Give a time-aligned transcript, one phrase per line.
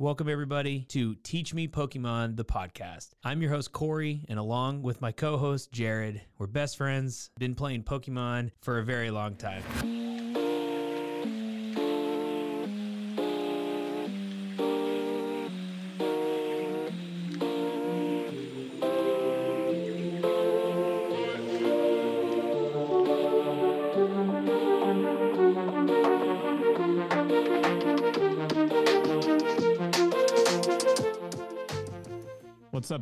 [0.00, 3.10] Welcome, everybody, to Teach Me Pokemon, the podcast.
[3.22, 7.54] I'm your host, Cory, and along with my co host, Jared, we're best friends, been
[7.54, 9.62] playing Pokemon for a very long time.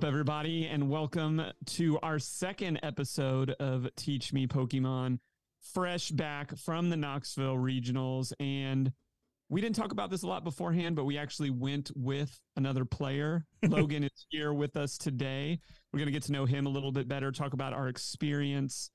[0.03, 5.21] Up, everybody, and welcome to our second episode of Teach Me Pokemon.
[5.61, 8.33] Fresh back from the Knoxville regionals.
[8.41, 8.91] And
[9.49, 13.47] we didn't talk about this a lot beforehand, but we actually went with another player.
[13.63, 15.61] Logan is here with us today.
[15.93, 18.91] We're going to get to know him a little bit better, talk about our experience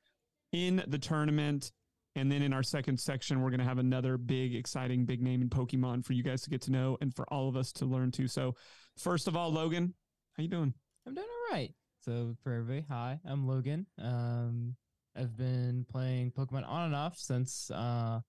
[0.52, 1.72] in the tournament.
[2.16, 5.42] And then in our second section, we're going to have another big, exciting, big name
[5.42, 7.86] in Pokemon for you guys to get to know and for all of us to
[7.86, 8.28] learn too.
[8.28, 8.56] So,
[8.98, 9.94] first of all, Logan,
[10.36, 10.74] how you doing?
[11.08, 11.74] I'm doing all right.
[12.04, 13.86] So for everybody, hi, I'm Logan.
[13.98, 14.76] Um,
[15.16, 18.20] I've been playing Pokemon on and off since uh,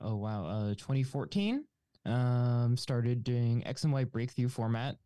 [0.00, 1.64] oh wow, uh, 2014.
[2.06, 4.96] Um, started doing X and Y breakthrough format,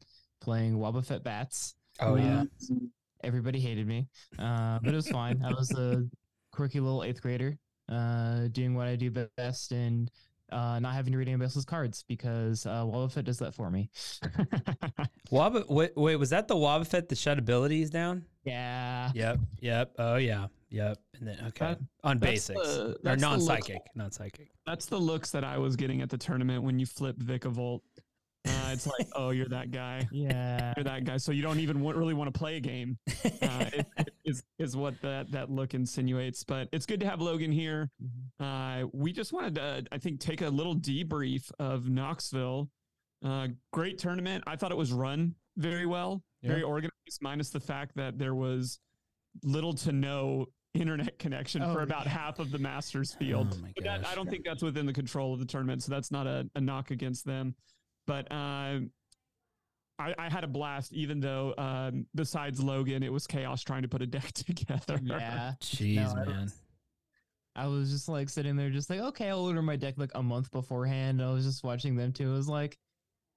[0.41, 1.75] playing Wobbuffet bats.
[2.01, 2.41] Oh, yeah.
[2.41, 2.91] Um,
[3.23, 5.43] everybody hated me, uh, but it was fine.
[5.45, 6.03] I was a
[6.51, 7.59] quirky little eighth grader,
[7.91, 10.11] uh, doing what I do best and
[10.53, 13.91] uh, not having to read anybody else's cards because uh, Wobbuffet does that for me.
[15.31, 18.25] Wab- wait, wait, was that the Wobbuffet that shut abilities down?
[18.45, 19.11] yeah.
[19.15, 19.93] Yep, yep.
[19.99, 20.99] Oh, yeah, yep.
[21.19, 21.67] And then, okay.
[21.67, 22.61] That- On basics.
[22.61, 24.49] the- or non psychic, Non psychic.
[24.67, 27.81] That's the looks that I was getting at the tournament when you flip Vikavolt.
[28.45, 30.07] Uh, it's like, oh, you're that guy.
[30.11, 30.73] Yeah.
[30.77, 31.17] You're that guy.
[31.17, 32.99] So you don't even wa- really want to play a game.
[33.25, 36.45] Uh, it- it is is what that that look insinuates.
[36.45, 37.91] But it's good to have Logan here.
[38.41, 42.71] Uh, we just wanted to, I think, take a little debrief of Knoxville.
[43.25, 44.45] Uh, great tournament.
[44.47, 48.79] I thought it was run very well, very organized, minus the fact that there was
[49.45, 52.13] little to no internet connection Oh, for about yeah.
[52.13, 53.59] half of the Masters field.
[53.63, 56.27] Oh, that, I don't think that's within the control of the tournament, so that's not
[56.27, 57.55] a, a knock against them.
[58.07, 58.81] But uh,
[60.03, 63.89] I, I had a blast, even though um, besides Logan, it was chaos trying to
[63.89, 64.99] put a deck together.
[65.03, 65.53] Yeah.
[65.61, 66.53] Jeez, No, man.
[67.55, 70.23] I was just like sitting there, just like, okay, I'll order my deck like a
[70.23, 71.23] month beforehand.
[71.23, 72.31] I was just watching them too.
[72.31, 72.79] It was like,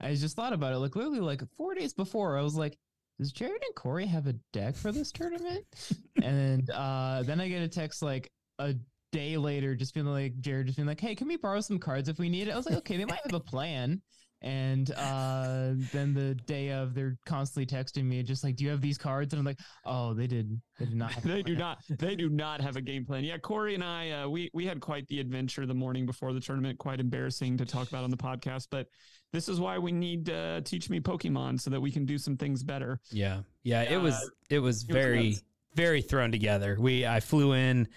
[0.00, 2.38] I just thought about it, like literally like four days before.
[2.38, 2.78] I was like,
[3.18, 5.64] does Jared and Cory have a deck for this tournament?
[6.22, 8.74] and uh, then I get a text like a
[9.12, 12.08] day later, just being like, Jared just being like, hey, can we borrow some cards
[12.08, 12.52] if we need it?
[12.52, 14.00] I was like, okay, they might have a plan.
[14.42, 18.82] And uh, then the day of, they're constantly texting me, just like, "Do you have
[18.82, 20.60] these cards?" And I'm like, "Oh, they did.
[20.78, 21.12] They did not.
[21.14, 21.78] Have they do not.
[21.88, 23.24] They do not have a game plan.
[23.24, 26.40] Yeah, Cory and I, uh, we we had quite the adventure the morning before the
[26.40, 26.78] tournament.
[26.78, 28.86] Quite embarrassing to talk about on the podcast, but
[29.32, 32.36] this is why we need uh, teach me Pokemon so that we can do some
[32.36, 33.00] things better.
[33.10, 33.82] Yeah, yeah.
[33.82, 35.42] It was Uh, it was was very nuts.
[35.74, 36.76] very thrown together.
[36.78, 37.88] We I flew in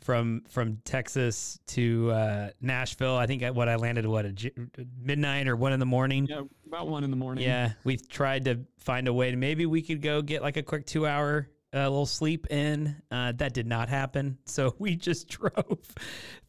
[0.00, 3.16] from from Texas to uh, Nashville.
[3.16, 4.52] I think what I landed what a j-
[5.00, 6.26] midnight or one in the morning.
[6.28, 7.44] Yeah, about one in the morning.
[7.44, 10.62] Yeah, we tried to find a way to maybe we could go get like a
[10.62, 12.96] quick two hour uh, little sleep in.
[13.10, 14.38] Uh, that did not happen.
[14.46, 15.78] So we just drove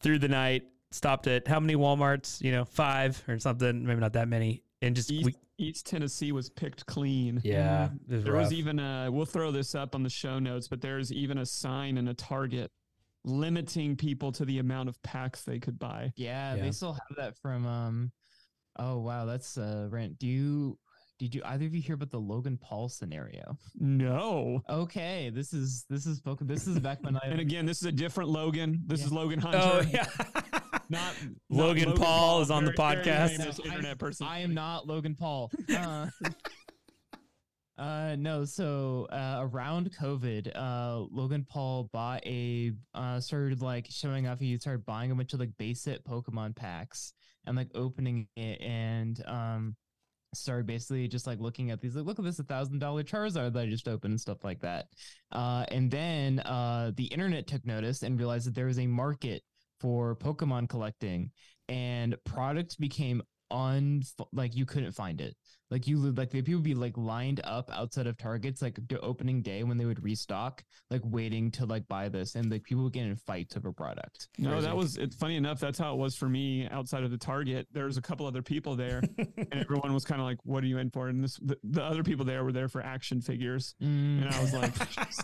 [0.00, 2.40] through the night, stopped at how many Walmarts?
[2.40, 6.32] You know, five or something, maybe not that many, and just East, we, East Tennessee
[6.32, 7.40] was picked clean.
[7.44, 8.44] yeah, was There rough.
[8.44, 11.44] was even a, we'll throw this up on the show notes, but there's even a
[11.44, 12.70] sign and a target
[13.24, 16.12] limiting people to the amount of packs they could buy.
[16.16, 16.62] Yeah, Yeah.
[16.62, 18.12] they still have that from um
[18.78, 20.18] oh wow, that's uh rent.
[20.18, 20.78] Do you
[21.18, 23.58] did you either of you hear about the Logan Paul scenario?
[23.78, 24.62] No.
[24.70, 27.84] Okay, this is this is spoken this is back when I And again, this is
[27.84, 28.82] a different Logan.
[28.86, 29.06] This Yeah.
[29.06, 29.58] is Logan Hunter.
[29.62, 30.06] oh yeah.
[30.18, 31.14] Not, not
[31.50, 33.38] Logan Paul is on the very- very podcast.
[33.38, 34.26] No, internet I'm- person.
[34.26, 35.50] I am not Logan Paul.
[35.68, 36.08] Uh,
[37.80, 38.44] Uh, no.
[38.44, 44.38] So uh, around COVID, uh, Logan Paul bought a uh, started like showing off.
[44.38, 47.14] He started buying a bunch of like basic Pokemon packs
[47.46, 49.76] and like opening it and um
[50.32, 53.52] started basically just like looking at these like look at this a thousand dollar charizard
[53.52, 54.86] that i just opened and stuff like that
[55.32, 59.42] uh and then uh the internet took notice and realized that there was a market
[59.80, 61.30] for pokemon collecting
[61.68, 64.02] and product became on
[64.32, 65.34] like you couldn't find it
[65.70, 68.98] like you like the people would be like lined up outside of targets like the
[69.00, 72.82] opening day when they would restock like waiting to like buy this and like people
[72.84, 74.66] would get in fights over product No, Crazy.
[74.66, 75.60] that was it's funny enough.
[75.60, 77.68] That's how it was for me outside of the Target.
[77.72, 80.66] There was a couple other people there, and everyone was kind of like, "What are
[80.66, 83.74] you in for?" And this, the, the other people there were there for action figures,
[83.82, 84.22] Mm.
[84.22, 84.74] and I was like,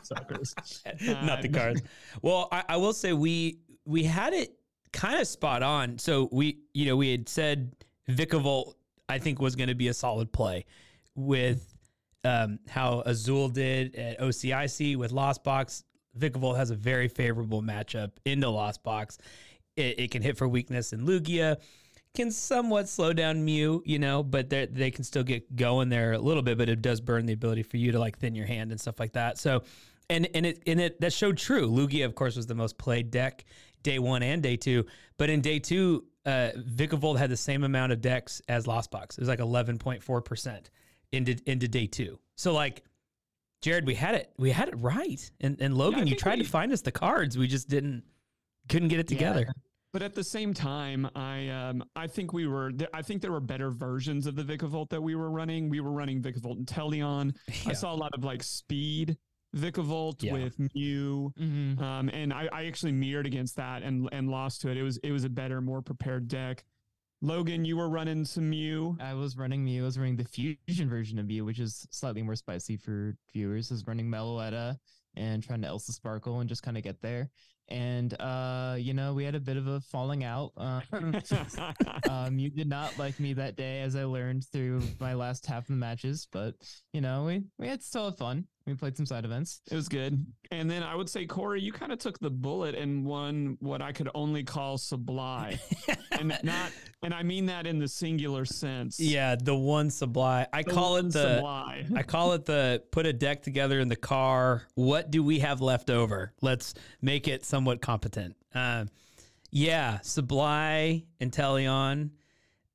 [0.04, 0.54] "Suckers."
[1.00, 1.82] not the Uh, cards.
[2.22, 4.54] Well, I, I will say we we had it
[4.92, 5.98] kind of spot on.
[5.98, 7.72] So we you know we had said
[8.10, 8.74] Vikavolt
[9.08, 10.64] I think was going to be a solid play
[11.14, 11.74] with
[12.24, 15.84] um, how Azul did at OCIC with Lost Box.
[16.18, 19.18] Vikavolt has a very favorable matchup into Lost Box.
[19.76, 21.58] It, it can hit for weakness in Lugia,
[22.14, 26.18] can somewhat slow down Mew, you know, but they can still get going there a
[26.18, 26.58] little bit.
[26.58, 28.98] But it does burn the ability for you to like thin your hand and stuff
[28.98, 29.38] like that.
[29.38, 29.62] So,
[30.08, 31.68] and and it and it that showed true.
[31.68, 33.44] Lugia, of course, was the most played deck
[33.82, 34.86] day one and day two,
[35.18, 39.16] but in day two, uh, Vikavolt had the same amount of decks as Lost Box.
[39.16, 40.70] It was like eleven point four percent
[41.12, 42.18] into into day two.
[42.34, 42.82] So like.
[43.62, 44.30] Jared, we had it.
[44.36, 47.38] We had it right, and and Logan, you tried we- to find us the cards.
[47.38, 48.04] We just didn't,
[48.68, 49.16] couldn't get it Yeah.
[49.18, 49.46] together.
[49.94, 53.32] But at the same time, I um I think we were th- I think there
[53.32, 55.70] were better versions of the Vikavolt that we were running.
[55.70, 57.34] We were running Vikavolt and Inteleon.
[57.48, 57.70] Yeah.
[57.70, 59.16] I saw a lot of like speed
[59.56, 60.32] Vikavolt Yeah.
[60.34, 61.32] with Mew.
[61.38, 61.80] Mhm.
[61.80, 64.76] Um, and I, I actually mirrored against that and and lost to it.
[64.76, 66.64] It was it was a better, more prepared deck.
[67.22, 68.96] Logan, you were running some Mew.
[69.00, 69.82] I was running Mew.
[69.82, 73.70] I was running the fusion version of Mew, which is slightly more spicy for viewers.
[73.70, 74.76] I was running Meloetta
[75.14, 77.30] and trying to Elesa's Sparkle and just kind of get there.
[77.68, 80.52] And uh, you know, we had a bit of a falling out.
[80.58, 80.82] Uh,
[82.10, 85.62] um, you did not like me that day, as I learned through my last half
[85.62, 86.28] of the matches.
[86.30, 86.54] But
[86.92, 88.44] you know, we we had still had fun.
[88.66, 89.60] We played some side events.
[89.70, 90.26] It was good.
[90.50, 93.80] And then I would say, Cory, you kind of took the bullet and won what
[93.80, 95.58] I could only call Sublime.
[96.10, 98.98] and not and I mean that in the singular sense.
[98.98, 100.48] Yeah, the one supply.
[100.52, 101.94] I The call it the Sublime.
[101.96, 104.66] I call it the put a deck together in the car.
[104.74, 106.32] What do we have left over?
[106.42, 108.34] Let's make it somewhat competent.
[108.52, 108.86] Uh,
[109.52, 112.10] yeah, Sublime, Inteleon,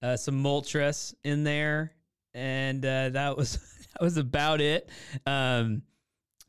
[0.01, 1.91] uh, some Moltres in there,
[2.33, 4.89] and uh, that was that was about it.
[5.25, 5.83] Um,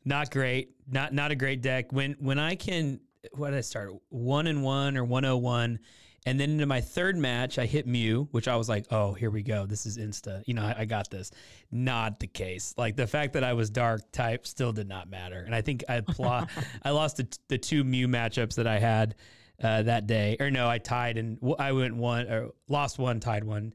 [0.05, 0.71] not great.
[0.89, 1.91] Not not a great deck.
[1.91, 2.99] When when I can,
[3.33, 3.93] what did I start?
[4.09, 5.79] One and one or one oh one.
[6.25, 9.29] And then into my third match, I hit Mew, which I was like, oh, here
[9.29, 9.65] we go.
[9.65, 10.41] This is insta.
[10.45, 11.31] You know, I, I got this.
[11.69, 12.73] Not the case.
[12.77, 15.41] Like the fact that I was dark type still did not matter.
[15.41, 16.47] And I think I pl-
[16.83, 19.15] I lost the, the two Mew matchups that I had
[19.61, 20.37] uh, that day.
[20.39, 23.73] Or no, I tied and w- I went one or lost one, tied one.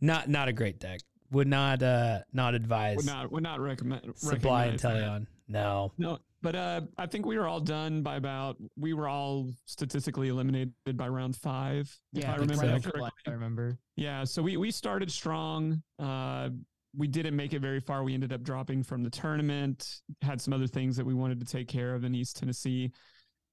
[0.00, 1.00] Not not a great deck.
[1.30, 5.26] Would not uh not advise would not would not recommend Supply and recognize that.
[5.48, 5.92] No.
[5.98, 8.56] No, but uh, I think we were all done by about.
[8.76, 13.10] We were all statistically eliminated by round five, if I remember right that after correctly.
[13.26, 13.78] I remember.
[13.96, 15.82] Yeah, so we we started strong.
[15.98, 16.50] Uh,
[16.96, 18.04] we didn't make it very far.
[18.04, 20.00] We ended up dropping from the tournament.
[20.22, 22.92] Had some other things that we wanted to take care of in East Tennessee.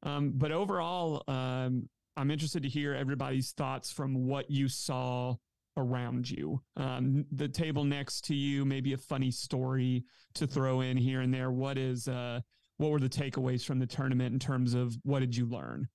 [0.04, 5.36] Um, but overall, um, I'm interested to hear everybody's thoughts from what you saw
[5.78, 6.62] around you.
[6.78, 10.06] Um, the table next to you, maybe a funny story
[10.36, 11.52] to throw in here and there.
[11.52, 12.42] What is uh,
[12.78, 15.88] what were the takeaways from the tournament in terms of what did you learn?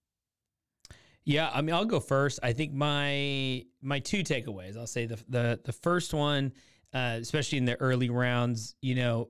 [1.24, 2.40] Yeah, I mean, I'll go first.
[2.42, 4.76] I think my my two takeaways.
[4.76, 6.52] I'll say the the the first one,
[6.94, 8.74] uh, especially in the early rounds.
[8.80, 9.28] You know,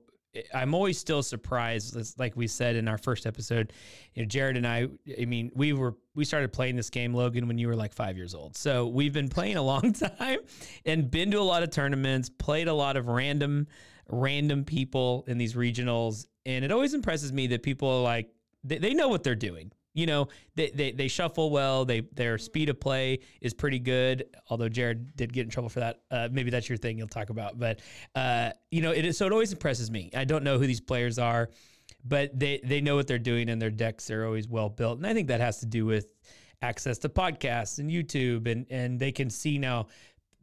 [0.53, 2.19] I'm always still surprised.
[2.19, 3.73] Like we said in our first episode,
[4.13, 4.87] you know, Jared and I.
[5.19, 8.17] I mean, we were we started playing this game, Logan, when you were like five
[8.17, 8.55] years old.
[8.55, 10.39] So we've been playing a long time
[10.85, 13.67] and been to a lot of tournaments, played a lot of random
[14.09, 18.29] random people in these regionals, and it always impresses me that people are like
[18.63, 19.71] they, they know what they're doing.
[19.93, 21.83] You know, they, they they shuffle well.
[21.85, 24.25] They their speed of play is pretty good.
[24.49, 26.01] Although Jared did get in trouble for that.
[26.09, 26.97] Uh, maybe that's your thing.
[26.97, 27.59] You'll talk about.
[27.59, 27.81] But
[28.15, 30.09] uh, you know, it is so it always impresses me.
[30.15, 31.49] I don't know who these players are,
[32.05, 34.97] but they they know what they're doing, and their decks are always well built.
[34.97, 36.07] And I think that has to do with
[36.61, 39.87] access to podcasts and YouTube, and and they can see now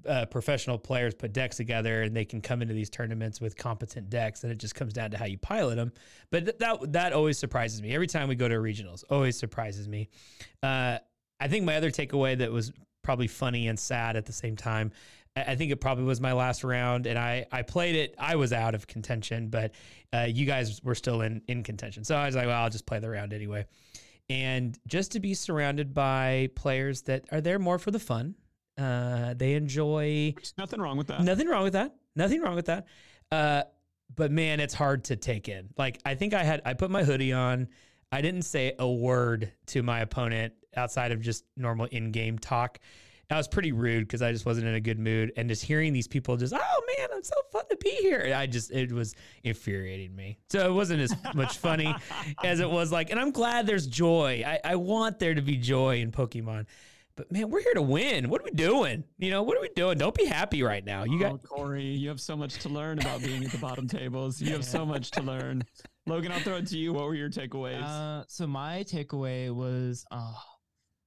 [0.07, 4.09] uh, professional players put decks together and they can come into these tournaments with competent
[4.09, 5.93] decks and it just comes down to how you pilot them
[6.31, 9.89] but th- that that always surprises me every time we go to regionals always surprises
[9.89, 10.09] me
[10.63, 10.99] uh,
[11.41, 14.93] i think my other takeaway that was probably funny and sad at the same time
[15.37, 18.15] I, think it probably was my last round, and I I played it.
[18.19, 19.73] I was out of contention, but
[20.13, 22.03] uh, you guys were still in in contention.
[22.03, 23.67] So I was like, well, I'll just play the round anyway.
[24.31, 28.35] And just to be surrounded by players that are there more for the fun,
[28.79, 30.33] uh, they enjoy.
[30.37, 31.23] There's nothing wrong with that.
[31.23, 31.95] Nothing wrong with that.
[32.15, 32.87] Nothing wrong with that.
[33.31, 33.63] Uh,
[34.15, 35.69] but man, it's hard to take in.
[35.77, 37.69] Like I think I had I put my hoodie on.
[38.11, 42.79] I didn't say a word to my opponent outside of just normal in-game talk.
[43.31, 45.93] I was pretty rude because I just wasn't in a good mood, and just hearing
[45.93, 48.33] these people just, oh man, I'm so fun to be here.
[48.35, 50.39] I just it was infuriating me.
[50.49, 51.95] So it wasn't as much funny
[52.45, 54.45] as it was like, and I'm glad there's joy.
[54.47, 56.67] I, I want there to be joy in Pokemon.
[57.19, 58.29] But man, we're here to win.
[58.29, 59.03] What are we doing?
[59.19, 59.99] You know, what are we doing?
[59.99, 61.03] Don't be happy right now.
[61.03, 61.85] You got oh, Cory.
[61.85, 64.41] You have so much to learn about being at the bottom tables.
[64.41, 65.65] You have so much to learn.
[66.07, 66.93] Logan, I'll throw it to you.
[66.93, 67.83] What were your takeaways?
[67.83, 70.33] Uh, so my takeaway was, uh,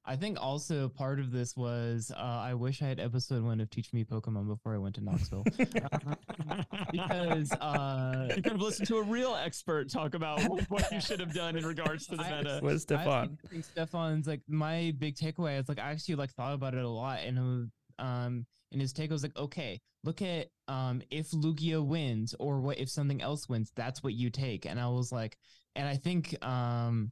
[0.04, 3.70] I think also part of this was uh, I wish I had episode one of
[3.70, 5.44] Teach Me Pokemon before I went to Knoxville
[6.92, 11.20] because uh, you could have listened to a real expert talk about what you should
[11.20, 12.60] have done in regards to the meta.
[12.64, 13.38] Was Stefan?
[13.46, 15.60] I think Stefan's like my big takeaway.
[15.60, 19.12] is like I actually like thought about it a lot, and um, and his take
[19.12, 23.72] was like, okay, look at um if Lugia wins or what if something else wins,
[23.76, 24.66] that's what you take.
[24.66, 25.38] And I was like,
[25.76, 27.12] and I think um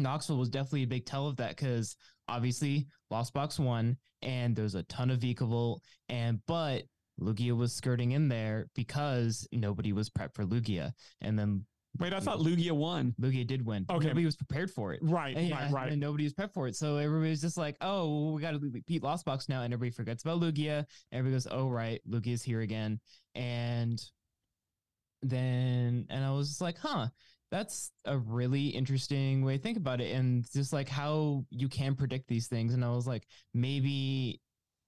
[0.00, 1.96] Knoxville was definitely a big tell of that because
[2.28, 5.78] obviously Lost Box won, and there's a ton of Vikavolt,
[6.08, 6.84] and but
[7.20, 11.64] Lugia was skirting in there because nobody was prepped for Lugia, and then
[11.98, 13.14] Wait, I thought Lugia won.
[13.20, 13.84] Lugia did win.
[13.90, 14.06] Okay.
[14.06, 15.00] Nobody was prepared for it.
[15.02, 15.92] Right, And, right, right.
[15.92, 16.76] And nobody was prepped for it.
[16.76, 19.62] So everybody's just like, oh, we got to beat Lost Box now.
[19.62, 20.84] And everybody forgets about Lugia.
[21.10, 23.00] Everybody goes, oh, right, Lugia's here again.
[23.34, 24.00] And
[25.22, 27.08] then, and I was just like, huh,
[27.50, 30.14] that's a really interesting way to think about it.
[30.14, 32.74] And just like how you can predict these things.
[32.74, 34.40] And I was like, maybe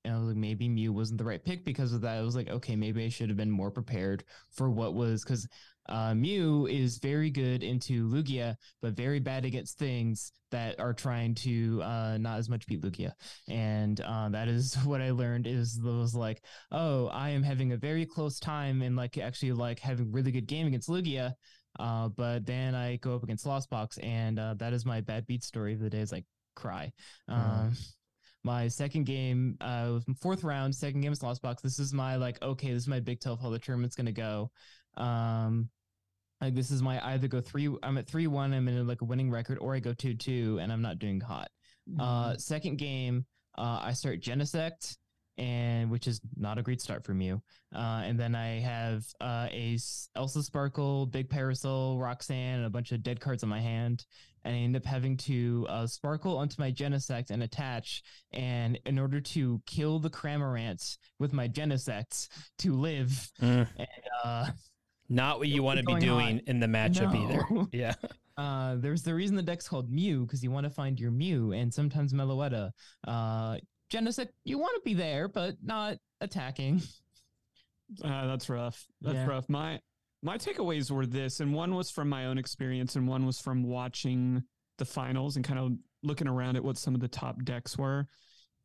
[0.04, 2.18] and I was like, maybe Mew wasn't the right pick because of that.
[2.18, 5.46] I was like, okay, maybe I should have been more prepared for what was because
[5.88, 11.34] uh, Mew is very good into Lugia, but very bad against things that are trying
[11.34, 13.12] to uh, not as much beat Lugia.
[13.48, 16.42] And uh, that is what I learned is was like,
[16.72, 20.46] oh, I am having a very close time and like actually like having really good
[20.46, 21.34] game against Lugia.
[21.78, 25.26] Uh, but then I go up against Lost Box, and uh, that is my bad
[25.26, 26.00] beat story of the day.
[26.00, 26.24] Is like
[26.54, 26.92] cry.
[27.28, 27.74] Um,
[28.44, 32.42] my second game uh fourth round second game is lost box this is my like
[32.42, 34.50] okay this is my big tell of how the tournament's gonna go
[34.96, 35.68] um
[36.40, 39.04] like this is my either go three i'm at three one i'm in like a
[39.04, 41.48] winning record or i go two two and i'm not doing hot
[42.00, 43.24] uh second game
[43.58, 44.96] uh i start genesect
[45.38, 47.40] and which is not a great start from you
[47.74, 49.78] uh and then i have uh a
[50.14, 54.04] Elesa's Sparkle big parasol roxanne and a bunch of dead cards on my hand
[54.44, 58.02] and I end up having to uh, sparkle onto my Genesect and attach.
[58.32, 62.26] And in order to kill the Cramorants with my Genesects
[62.58, 63.68] to live, Mm.
[63.76, 63.88] and,
[64.24, 64.46] uh,
[65.08, 66.18] Not what you want to be going on?
[66.24, 67.22] doing in the matchup No.
[67.22, 67.66] either.
[67.72, 67.94] Yeah.
[68.36, 71.52] uh, there's the reason the deck's called Mew because you want to find your Mew
[71.52, 72.72] and sometimes Meloetta.
[73.06, 73.58] Uh,
[73.92, 76.80] Genesect, you want to be there, but not attacking.
[78.02, 78.86] Uh, that's rough.
[79.02, 79.26] That's Yeah.
[79.26, 79.48] rough.
[79.50, 79.78] My
[80.22, 83.64] my takeaways were this, and one was from my own experience, and one was from
[83.64, 84.42] watching
[84.78, 85.72] the finals and kind of
[86.04, 88.06] looking around at what some of the top decks were.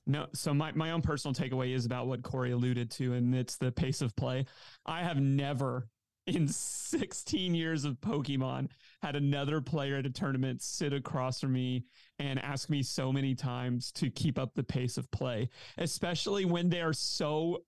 [0.06, 3.58] No, so my, my own personal takeaway is about what Cory alluded to, and it's
[3.58, 4.46] the pace of play.
[4.86, 5.90] I have never
[6.28, 8.70] in 16 years of Pokemon
[9.02, 11.86] had another player at a tournament sit across from me
[12.20, 16.70] and ask me so many times to keep up the pace of play, especially when
[16.70, 17.64] they are so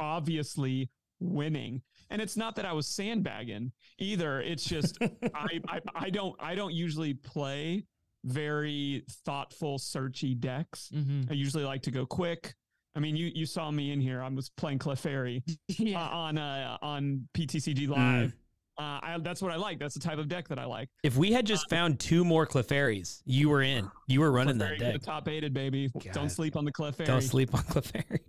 [0.00, 0.90] obviously
[1.20, 1.82] winning.
[2.10, 4.40] And it's not that I was sandbagging either.
[4.40, 4.98] It's just
[5.34, 7.84] I, I I don't I don't usually play
[8.24, 10.90] very thoughtful, searchy decks.
[10.94, 11.30] Mm-hmm.
[11.30, 12.54] I usually like to go quick.
[12.94, 14.22] I mean, you you saw me in here.
[14.22, 15.42] I was playing Clefairy
[15.94, 18.34] uh, on uh, on PTCG Live.
[18.78, 19.78] Uh, I, that's what I like.
[19.78, 20.88] That's the type of deck that I like.
[21.02, 23.90] If we had just found two more Clefairies, you were in.
[24.06, 25.02] You were running that Clefairy, the deck.
[25.02, 25.90] top aided baby.
[25.92, 26.12] God.
[26.12, 27.04] Don't sleep on the Clefairy.
[27.04, 28.20] Don't sleep on Clefairy.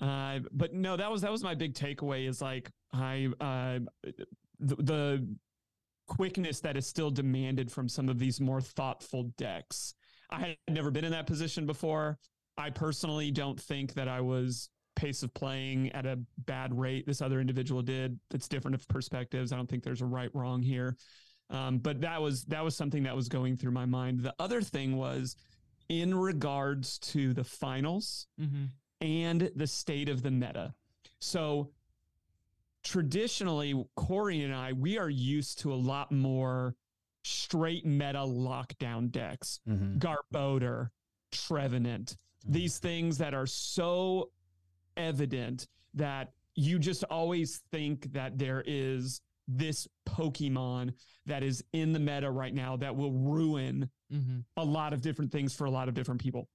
[0.00, 2.28] Uh, but no, that was that was my big takeaway.
[2.28, 3.80] Is like I uh,
[4.60, 5.36] the, the
[6.06, 9.94] quickness that is still demanded from some of these more thoughtful decks.
[10.30, 12.16] I had never been in that position before.
[12.58, 17.06] I personally don't think that I was pace of playing at a bad rate.
[17.06, 18.18] This other individual did.
[18.34, 19.52] It's different of perspectives.
[19.52, 20.96] I don't think there's a right wrong here.
[21.50, 24.20] Um, but that was that was something that was going through my mind.
[24.20, 25.36] The other thing was
[25.88, 28.64] in regards to the finals Mm-hmm.
[29.00, 30.74] and the state of the meta.
[31.20, 31.70] So
[32.84, 36.74] traditionally, Cory and I, we are used to a lot more
[37.24, 39.60] straight meta lockdown decks.
[39.68, 39.98] Mhm.
[39.98, 40.90] Garbodor,
[41.32, 42.16] Trevenant,
[42.46, 44.30] these things that are so
[44.96, 50.92] evident that you just always think that there is this Pokemon
[51.26, 54.38] that is in the meta right now that will ruin Mm-hmm.
[54.56, 56.48] a lot of different things for a lot of different people.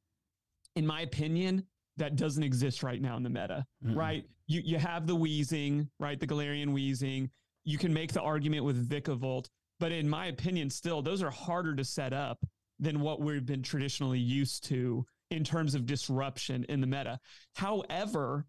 [0.76, 3.96] In my opinion, that doesn't exist right now in the meta, Mm-mm.
[3.96, 4.24] right?
[4.48, 6.20] You you have the wheezing, right?
[6.20, 7.30] The Galarian wheezing.
[7.64, 9.50] You can make the argument with Vikavolt,
[9.80, 12.44] but in my opinion, still those are harder to set up
[12.80, 17.20] than what we've been traditionally used to in terms of disruption in the meta.
[17.56, 18.46] However,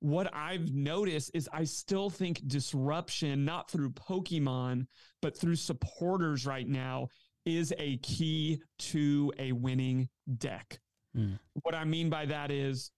[0.00, 4.86] what I've noticed is I still think disruption, not through Pokemon,
[5.22, 7.08] but through supporters right now,
[7.46, 10.08] is a key to a winning
[10.38, 10.78] deck.
[11.16, 11.38] Mm.
[11.62, 12.90] What I mean by that is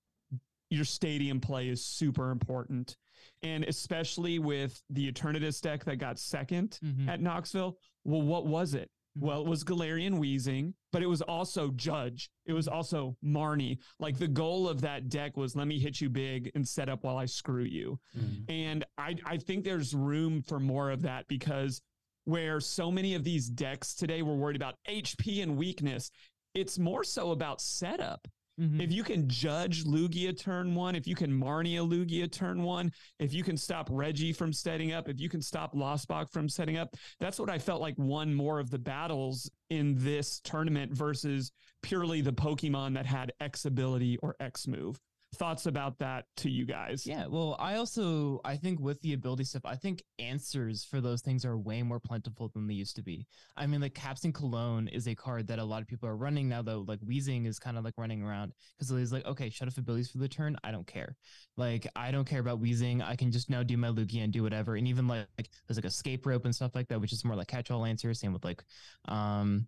[0.70, 2.96] your stadium play is super important.
[3.42, 7.08] And especially with the Eternatus deck that got 2nd Mhm.
[7.08, 8.90] at Knoxville, well, what was it?
[9.16, 9.22] Mhm.
[9.22, 12.30] Well, it was Galarian Wheezing, but it was also Judge.
[12.46, 13.76] It was also Marnie.
[14.00, 17.04] Like the goal of that deck was let me hit you big and set up
[17.04, 18.00] while I screw you.
[18.18, 18.44] Mm.
[18.48, 21.82] And I, I think there's room for more of that because
[22.24, 26.10] where so many of these decks today were worried about HP and weakness,
[26.54, 28.26] it's more so about setup.
[28.58, 28.80] Mhm.
[28.80, 33.34] If you can judge Lugia turn one, if you can Marnia Lugia turn one, if
[33.34, 36.78] you can stop Reggie from setting up, if you can stop Lost Box from setting
[36.78, 41.52] up, that's what I felt like won more of the battles in this tournament versus
[41.82, 44.98] purely the Pokemon that had X ability or X move.
[45.36, 47.06] Thoughts about that to you guys?
[47.06, 51.20] Yeah, well, I also I think with the ability stuff, I think answers for those
[51.20, 53.26] things are way more plentiful than they used to be.
[53.56, 56.48] I mean, like Canceling Cologne is a card that a lot of people are running
[56.48, 56.84] now, though.
[56.88, 60.10] Like Wheezing is kind of like running around because he's like, okay, shut off abilities
[60.10, 60.56] for the turn.
[60.64, 61.16] I don't care.
[61.56, 63.02] Like I don't care about Wheezing.
[63.02, 64.76] I can just now do my Lugia and do whatever.
[64.76, 67.24] And even like, like there's like a escape rope and stuff like that, which is
[67.24, 68.20] more like catch all answers.
[68.20, 68.64] Same with like,
[69.08, 69.66] um,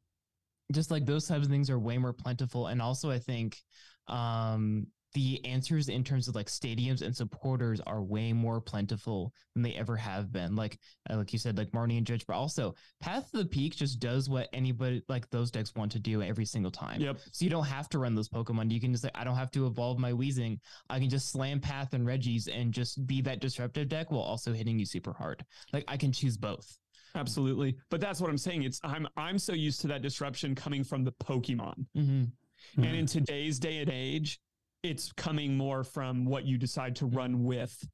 [0.73, 2.69] just like those types of things are way more plentiful.
[2.69, 3.59] And also, I think,
[4.07, 9.63] um the answers in terms of like stadiums and supporters are way more plentiful than
[9.63, 10.55] they ever have been.
[10.55, 13.75] Like, uh, like you said, like Marnie and Judge, but also Path to the Peak
[13.75, 17.01] just does what anybody like those decks want to do every single time.
[17.01, 17.19] Yep.
[17.33, 18.71] So you don't have to run those Pokemon.
[18.71, 20.61] You can just like, I don't have to evolve my Wheezing.
[20.91, 24.53] I can just slam Path and Reggie's and just be that disruptive deck while also
[24.53, 25.45] hitting you super hard.
[25.73, 26.79] Like I can choose both.
[27.15, 27.77] Absolutely.
[27.91, 28.65] But that's what I'm saying.
[28.65, 31.87] It's I'm I'm so used to that disruption coming from the Pokemon.
[31.97, 32.83] Mm-hmm.
[32.83, 34.41] And in today's day and age,
[34.83, 37.87] it's coming more from what you decide to run with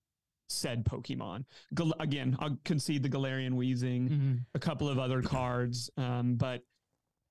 [0.48, 1.44] said Pokemon.
[1.74, 4.34] Gal- again, I'll concede the Galarian Wheezing, Mm-hmm.
[4.54, 6.60] a couple of other cards, um, but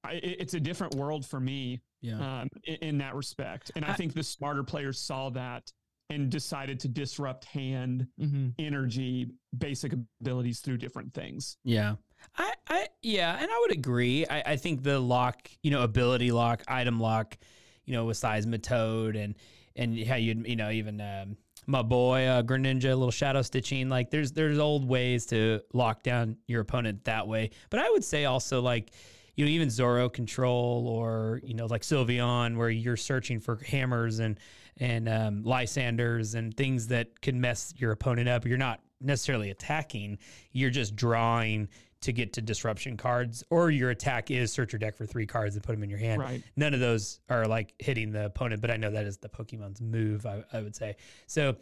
[0.04, 2.42] I, it's a different world for me Yeah.
[2.42, 3.72] um, in, in that respect.
[3.76, 5.72] And I, I- think the smarter players saw that
[6.10, 8.50] and decided to disrupt hand, Mm-hmm.
[8.60, 11.58] energy, basic abilities through different things.
[11.64, 11.96] Yeah.
[12.38, 14.26] I, I yeah, and I would agree.
[14.28, 17.38] I, I think the lock, you know, ability lock, item lock,
[17.86, 19.36] you know, with Seismitoad and
[19.76, 23.90] and how you you know even um, my boy uh, Greninja, little shadow stitching.
[23.90, 27.52] Like there's there's old ways to lock down your opponent that way.
[27.70, 28.92] But I would say also like
[29.36, 34.20] you know even Zoro control or you know like Sylveon where you're searching for hammers
[34.20, 34.40] and
[34.78, 38.46] and um, Lysandres and things that can mess your opponent up.
[38.46, 40.18] You're not necessarily attacking.
[40.52, 41.70] You're just drawing
[42.04, 45.56] to get to disruption cards, or your attack is search your deck for three cards
[45.56, 46.22] and put them in your hand.
[46.22, 46.44] Right.
[46.56, 49.82] None of those are like hitting the opponent, but I know that is the Pokemon's
[49.82, 50.26] move.
[50.26, 50.96] I, I would say
[51.28, 51.56] so.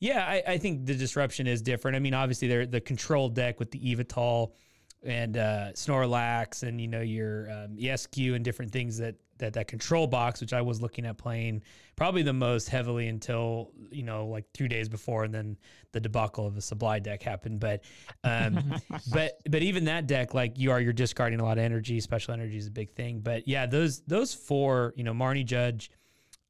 [0.00, 1.96] Yeah, I, I think the disruption is different.
[1.96, 4.52] I mean, obviously, they're the control deck with the Evital
[5.02, 9.68] and uh, Snorlax, and you know your um, Eiscue and different things that that that
[9.68, 11.62] control box, which I was looking at playing
[11.96, 15.56] probably the most heavily until you know like two days before, and then
[15.92, 17.60] the debacle of the Sublime deck happened.
[17.60, 17.82] But
[18.24, 18.74] um,
[19.12, 22.00] but but even that deck, like you are, you're discarding a lot of energy.
[22.00, 23.20] Special energy is a big thing.
[23.20, 25.90] But yeah, those those four, you know, Marnie Judge,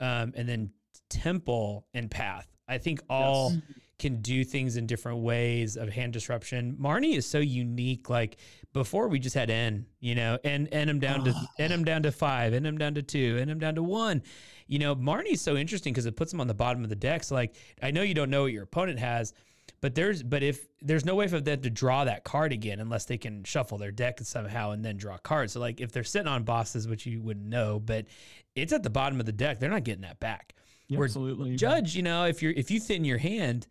[0.01, 0.71] um, and then
[1.09, 3.53] Temple and Path, I think all
[3.99, 6.77] can do things in different ways of hand disruption.
[6.81, 8.09] Marnie is so unique.
[8.09, 8.37] Like
[8.73, 11.47] before, we just had N, you know, and N him down to ah.
[11.59, 14.23] N him down to five, N him down to two, N him down to one.
[14.67, 16.97] You know, Marnie is so interesting because it puts him on the bottom of the
[16.97, 17.25] deck.
[17.25, 19.33] So like, I know you don't know what your opponent has,
[19.81, 23.05] but there's but if there's no way for them to draw that card again unless
[23.05, 25.55] they can shuffle their deck somehow and then draw cards.
[25.55, 28.07] So like if they're sitting on bosses, which you wouldn't know, but
[28.55, 30.55] it's at the bottom of the deck, they're not getting that back.
[30.89, 31.57] Where Absolutely.
[31.57, 33.67] Judge, you know, if you're if you thin your hand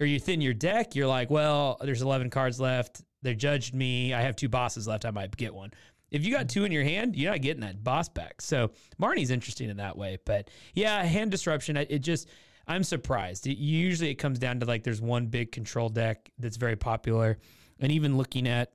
[0.00, 3.02] or you thin your deck, you're like, well, there's 11 cards left.
[3.22, 4.14] They judged me.
[4.14, 5.04] I have two bosses left.
[5.04, 5.70] I might get one.
[6.10, 8.40] If you got two in your hand, you're not getting that boss back.
[8.40, 10.18] So Marnie's interesting in that way.
[10.24, 11.76] But yeah, hand disruption.
[11.76, 12.28] It just
[12.66, 13.46] I'm surprised.
[13.46, 17.38] It, usually it comes down to like there's one big control deck that's very popular,
[17.78, 18.72] and even looking at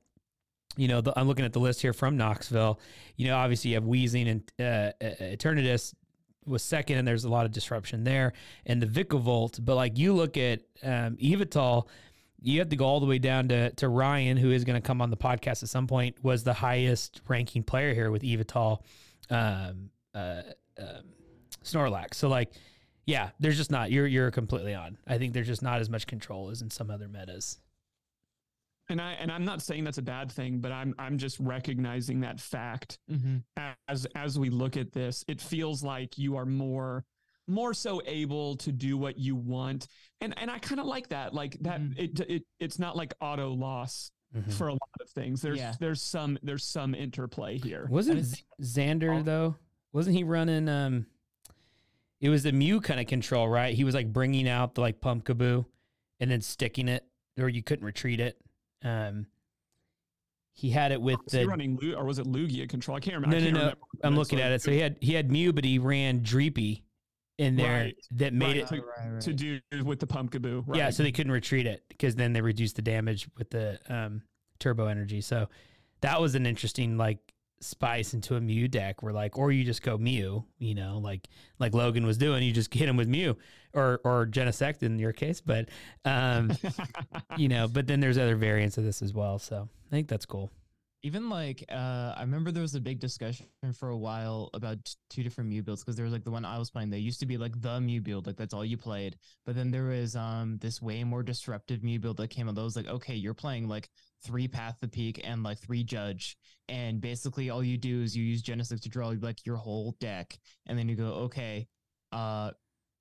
[0.77, 2.79] you know, the, I'm looking at the list here from Knoxville.
[3.15, 4.63] You know, obviously you have Wheezing and uh,
[5.01, 5.93] uh, Eternatus
[6.45, 8.33] was second, and there's a lot of disruption there,
[8.65, 9.63] and the Vikavolt.
[9.63, 11.87] But like you look at um, Evital,
[12.41, 14.85] you have to go all the way down to to Ryan, who is going to
[14.85, 18.79] come on the podcast at some point, was the highest ranking player here with Evital,
[19.29, 20.41] um, uh,
[20.79, 21.03] um,
[21.63, 22.15] Snorlax.
[22.15, 22.51] So like,
[23.05, 23.91] yeah, there's just not.
[23.91, 24.97] You're you're completely on.
[25.07, 27.59] I think there's just not as much control as in some other metas.
[28.89, 32.19] And I and I'm not saying that's a bad thing, but I'm I'm just recognizing
[32.21, 33.37] that fact Mm-hmm.
[33.87, 35.23] as as we look at this.
[35.27, 37.03] It feels like you are more
[37.47, 39.87] more so able to do what you want,
[40.21, 41.33] and and I kind of like that.
[41.33, 41.97] Like that, Mhm.
[41.97, 44.53] it it it's not like auto loss Mhm.
[44.53, 45.41] for a lot of things.
[45.41, 45.73] There's Yeah.
[45.79, 47.87] there's some there's some interplay here.
[47.89, 48.67] Wasn't I Z- think-
[49.01, 49.23] Xander Oh.
[49.23, 49.55] though?
[49.93, 50.69] Wasn't he running?
[50.69, 51.07] Um,
[52.21, 53.73] it was the Mew kind of control, right?
[53.75, 55.65] He was like bringing out the like Pumpkaboo,
[56.19, 57.03] and then sticking it,
[57.37, 58.39] or you couldn't retreat it.
[58.85, 59.25] Um,
[60.53, 61.47] he had it with Was he the.
[61.47, 62.95] running Lu- or was it Lugia control?
[62.95, 63.37] I can't remember.
[63.39, 63.59] No, I no, no.
[63.59, 64.61] remember I'm looking like at it.
[64.61, 66.83] So he had he had Mew, but he ran Dreepy
[67.37, 67.95] in there Right.
[68.11, 68.71] that made Right.
[68.71, 69.21] it.
[69.21, 70.63] to- to do with the Pumpkaboo.
[70.65, 70.77] Right.
[70.77, 74.21] Yeah, so they couldn't retreat it because then they reduced the damage with the um,
[74.59, 75.19] turbo energy.
[75.19, 75.49] So
[76.01, 77.24] that was an interesting like
[77.61, 81.27] spice into a Mew deck where like, or you just go Mew, you know, like
[81.59, 83.37] like Logan was doing, you just hit him with Mew
[83.73, 85.69] or or Genesect in your case, but
[86.03, 86.51] um,
[87.37, 89.39] you know, but then there's other variants of this as well.
[89.39, 90.51] So I think that's cool.
[91.03, 93.45] Even like uh, I remember there was a big discussion
[93.77, 94.77] for a while about
[95.11, 96.89] two different Mew builds because there was like the one I was playing.
[96.89, 99.15] They used to be like the Mew build, like that's all you played.
[99.45, 102.55] But then there was um this way more disruptive Mew build that came out.
[102.55, 103.89] That was like, okay, you're playing like
[104.25, 108.23] three Path the Peak and like three Judge, and basically all you do is you
[108.23, 111.67] use Genesis to draw like your whole deck, and then you go, okay,
[112.11, 112.51] uh,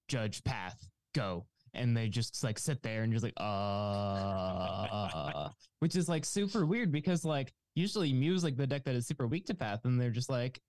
[0.08, 1.46] Judge Path, go.
[1.76, 5.48] And they just like sit there and just like, uh,
[5.80, 9.26] which is like super weird because like usually Mew's like the deck that is super
[9.26, 10.60] weak to path, and they're just like,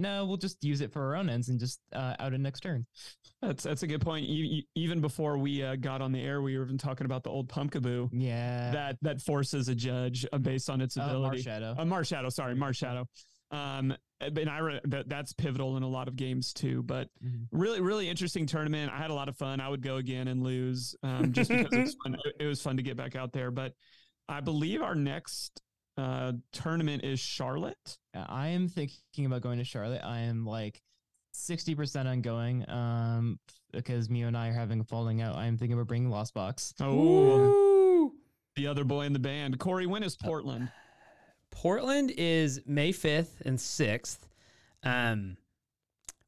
[0.00, 2.60] no, we'll just use it for our own ends and just uh, out it next
[2.60, 2.86] turn.
[3.42, 4.24] That's that's a good point.
[4.26, 7.22] E- e- even before we uh, got on the air, we were even talking about
[7.22, 8.70] the old Pumpkaboo Yeah.
[8.72, 11.42] that that forces a judge uh, based on its uh, ability.
[11.44, 11.78] Marshadow.
[11.78, 13.04] Uh, Marshadow, sorry, Marshadow.
[13.52, 16.82] Um, and I re- that, that's pivotal in a lot of games too.
[16.84, 17.46] But Mhm.
[17.50, 18.92] really, really interesting tournament.
[18.92, 19.60] I had a lot of fun.
[19.60, 22.16] I would go again and lose um, just because it's fun.
[22.24, 23.50] It, it was fun to get back out there.
[23.50, 23.72] But
[24.28, 25.60] I believe our next
[25.96, 27.98] uh, tournament is Charlotte.
[28.14, 30.02] I am thinking about going to Charlotte.
[30.04, 30.82] I am like
[31.34, 33.38] 60% on going um,
[33.72, 35.36] because Mew and I are having a falling out.
[35.36, 36.74] I am thinking about bringing Lost Box.
[36.80, 38.12] Oh,
[38.56, 39.86] the other boy in the band, Cory.
[39.86, 40.70] When is Portland?
[41.50, 44.18] Portland is May 5th and 6th.
[44.82, 45.36] Um,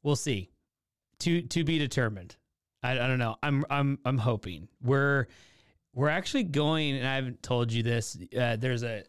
[0.03, 0.49] we'll see.
[1.19, 2.35] To to be determined.
[2.81, 3.37] I, I don't know.
[3.41, 5.27] I'm I'm I'm hoping we're
[5.93, 8.17] we're actually going, and I haven't told you this.
[8.37, 9.03] Uh, there's a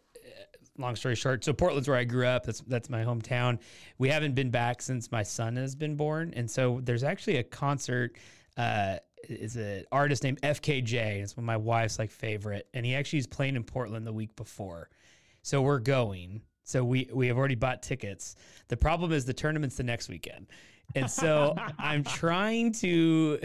[0.79, 1.45] long story short.
[1.45, 2.45] So Portland's where I grew up.
[2.45, 3.59] That's that's my hometown.
[3.99, 7.45] We haven't been back since my son has been born, and so there's actually a
[7.45, 8.17] concert.
[8.57, 11.23] Uh, is an artist named FKJ.
[11.23, 14.13] It's one of my wife's like favorite, and he actually is playing in Portland the
[14.13, 14.91] week before.
[15.43, 16.43] So we're going.
[16.65, 18.37] So we we have already bought tickets.
[18.69, 20.47] The problem is the tournament's the next weekend.
[20.95, 23.41] And so I'm trying to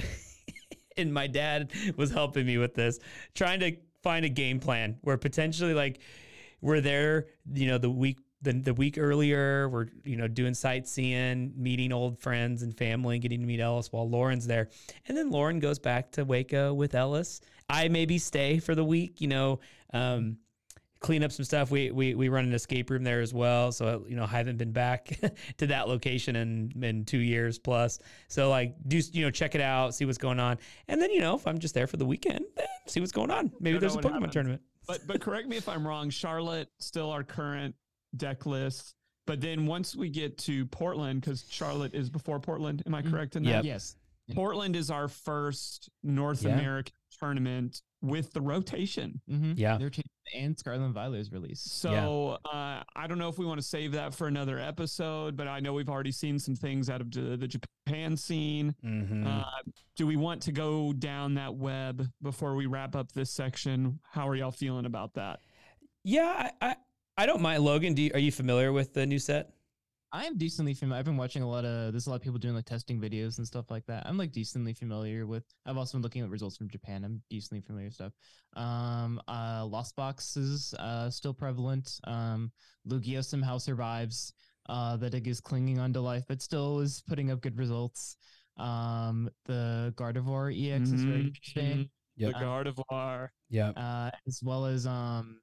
[0.97, 2.99] and my dad was helping me with this,
[3.35, 5.99] trying to find a game plan where potentially like
[6.61, 11.53] we're there, you know, the week the, the week earlier, we're you know doing sightseeing,
[11.57, 14.69] meeting old friends and family, getting to meet Ellis while Lauren's there,
[15.07, 17.41] and then Lauren goes back to Waco with Ellis.
[17.69, 19.59] I maybe stay for the week, you know,
[19.93, 20.37] um,
[20.99, 21.69] clean up some stuff.
[21.71, 24.57] We we we run an escape room there as well, so you know I haven't
[24.57, 25.19] been back
[25.57, 27.99] to that location in in two years plus.
[28.27, 31.19] So like do you know check it out, see what's going on, and then you
[31.19, 33.51] know if I'm just there for the weekend, then see what's going on.
[33.59, 34.61] Maybe there's a Pokemon tournament.
[34.89, 36.09] But but correct me if I'm wrong.
[36.09, 37.75] Charlotte still our current
[38.17, 38.95] deck list,
[39.27, 43.11] but then once we get to Portland, because Charlotte is before Portland, am I Mhm.
[43.11, 43.53] correct in Yep.
[43.53, 43.65] that?
[43.65, 43.95] Yes.
[44.33, 46.55] Portland is our first North Yeah.
[46.55, 49.21] American tournament with the rotation.
[49.29, 49.53] Mm-hmm.
[49.55, 49.77] Yeah.
[49.77, 51.59] They're changing and Scarlet and Violet's release.
[51.59, 55.47] So uh, I don't know if we want to save that for another episode, but
[55.47, 58.75] I know we've already seen some things out of the, the Japan scene.
[58.85, 59.25] Mm-hmm.
[59.25, 59.43] Uh,
[59.95, 63.99] do we want to go down that web before we wrap up this section?
[64.03, 65.39] How are y'all feeling about that?
[66.03, 66.75] yeah, I, I
[67.17, 67.95] I don't mind Logan.
[67.95, 69.51] Do you, are you familiar with the new set?
[70.11, 70.99] I am decently familiar.
[70.99, 71.93] I've been watching a lot of.
[71.93, 74.07] There's a lot of people doing like testing videos and stuff like that.
[74.07, 75.43] I'm like decently familiar with.
[75.65, 77.03] I've also been looking at results from Japan.
[77.05, 78.13] I'm decently familiar with stuff.
[78.55, 81.99] Um, uh, Lost Box is uh still prevalent.
[82.05, 82.51] Um,
[82.87, 84.33] Lugia somehow survives.
[84.67, 88.17] Uh, the deck is clinging on to life, but still is putting up good results.
[88.57, 91.27] Um, the Gardevoir EX is very Mhm.
[91.27, 91.89] interesting.
[92.17, 92.33] Yep.
[92.33, 93.29] The Gardevoir.
[93.49, 93.69] Yeah.
[93.69, 95.39] uh, as well as um,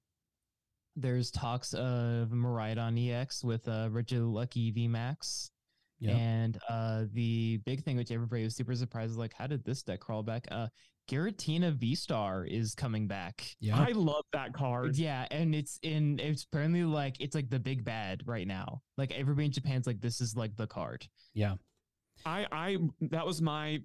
[0.96, 5.50] there's talks of Miraidon EX with uh, Lucky VMAX,
[5.98, 6.16] Yeah.
[6.16, 9.82] And uh, the big thing, which everybody was super surprised, is like, how did this
[9.82, 10.46] deck crawl back?
[10.50, 10.68] Uh,
[11.08, 13.46] Giratina V Star is coming back.
[13.60, 13.78] Yeah.
[13.78, 14.96] I love that card.
[14.96, 16.18] Yeah, and it's in.
[16.18, 18.80] It's apparently like it's like the big bad right now.
[18.96, 21.06] Like everybody in Japan's like, this is like the card.
[21.34, 21.54] yeah.
[22.24, 22.76] I I
[23.12, 23.78] that was my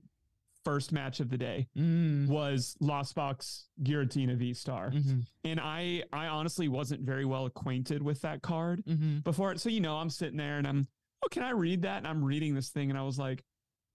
[0.63, 2.27] first match of the day Mm.
[2.27, 4.91] was Lost Box Giratina V Star.
[4.91, 9.23] Mhm, And I I honestly wasn't very well acquainted with that card mhm.
[9.23, 9.55] before.
[9.57, 10.87] So you know, I'm sitting there and I'm,
[11.23, 11.97] oh, can I read that?
[11.97, 13.43] And I'm reading this thing and I was like,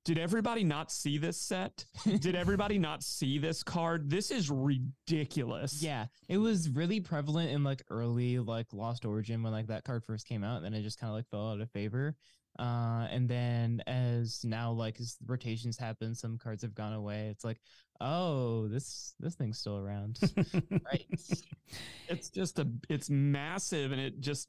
[0.04, 1.84] did everybody not see this set?
[2.20, 4.08] did everybody not see this card?
[4.08, 5.82] This is ridiculous.
[5.82, 10.04] Yeah, it was really prevalent in like early like Lost Origin when like that card
[10.04, 12.14] first came out, and then it just kind of like fell out of favor.
[12.58, 17.28] Uh, and then as now like as rotations happen, some cards have gone away.
[17.30, 17.60] It's like,
[18.00, 20.18] oh, this this thing's still around,
[20.70, 21.06] right?
[22.08, 24.48] It's just a it's massive and it just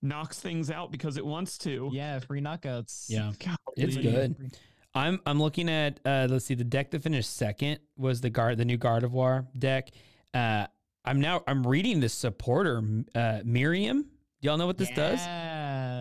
[0.00, 1.90] knocks things out because it wants to.
[1.92, 3.04] Yeah, free knockouts.
[3.08, 3.32] Yeah.
[3.38, 3.56] Golly.
[3.76, 4.56] It's good.
[4.94, 8.56] I'm I'm looking at uh let's see the deck that finished second was the guard
[8.56, 9.90] the new Gardevoir deck.
[10.32, 10.66] Uh
[11.04, 12.82] I'm now I'm reading the supporter
[13.14, 14.02] uh Miriam.
[14.40, 15.20] Do y'all know what this does?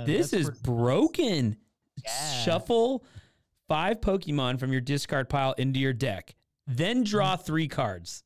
[0.08, 1.58] Yeah, This is broken.
[2.04, 2.44] Yeah.
[2.44, 3.06] Shuffle
[3.68, 6.36] five Pokemon from your discard pile into your deck.
[6.68, 8.24] Then draw three cards.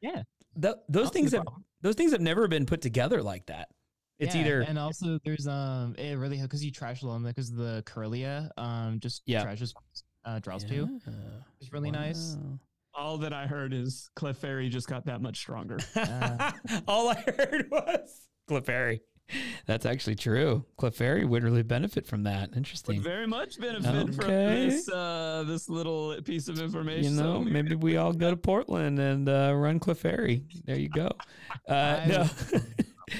[0.00, 0.22] Yeah.
[0.60, 1.64] Th- those I'll things have problem.
[1.82, 3.68] those things have never been put together like that.
[4.18, 7.82] It's Yeah, either and also there's um it really because you trash alone because the
[7.86, 9.44] Kirlia um just Yeah.
[9.44, 9.72] trashes
[10.24, 11.00] uh draws two.
[11.06, 11.12] Yeah.
[11.60, 12.36] It's really nice.
[12.94, 15.78] All that I heard is Clefairy just got that much stronger.
[15.94, 16.50] Uh,
[16.88, 19.00] All I heard was Clefairy.
[19.66, 20.64] That's actually true.
[20.78, 22.50] Clefairy would really benefit from that.
[22.50, 23.00] Would Interesting.
[23.02, 27.16] very much benefit from this uh this little piece of information.
[27.16, 30.42] You know, So maybe we all go to Portland and uh, run Clefairy.
[30.64, 31.10] There you go.
[31.68, 32.26] Uh, no.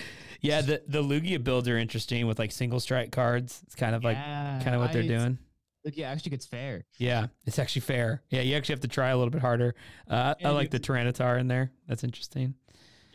[0.40, 3.61] yeah, the the Lugia builds are interesting with like single strike cards.
[3.64, 5.38] It's kind of like kind of what they're doing.
[5.85, 6.85] Look, yeah, actually gets fair.
[6.99, 8.23] Yeah, it's actually fair.
[8.31, 9.75] Yeah, you actually have to try a little bit harder.
[10.09, 11.71] Uh, I like the Tyranitar in there.
[11.87, 12.55] That's interesting.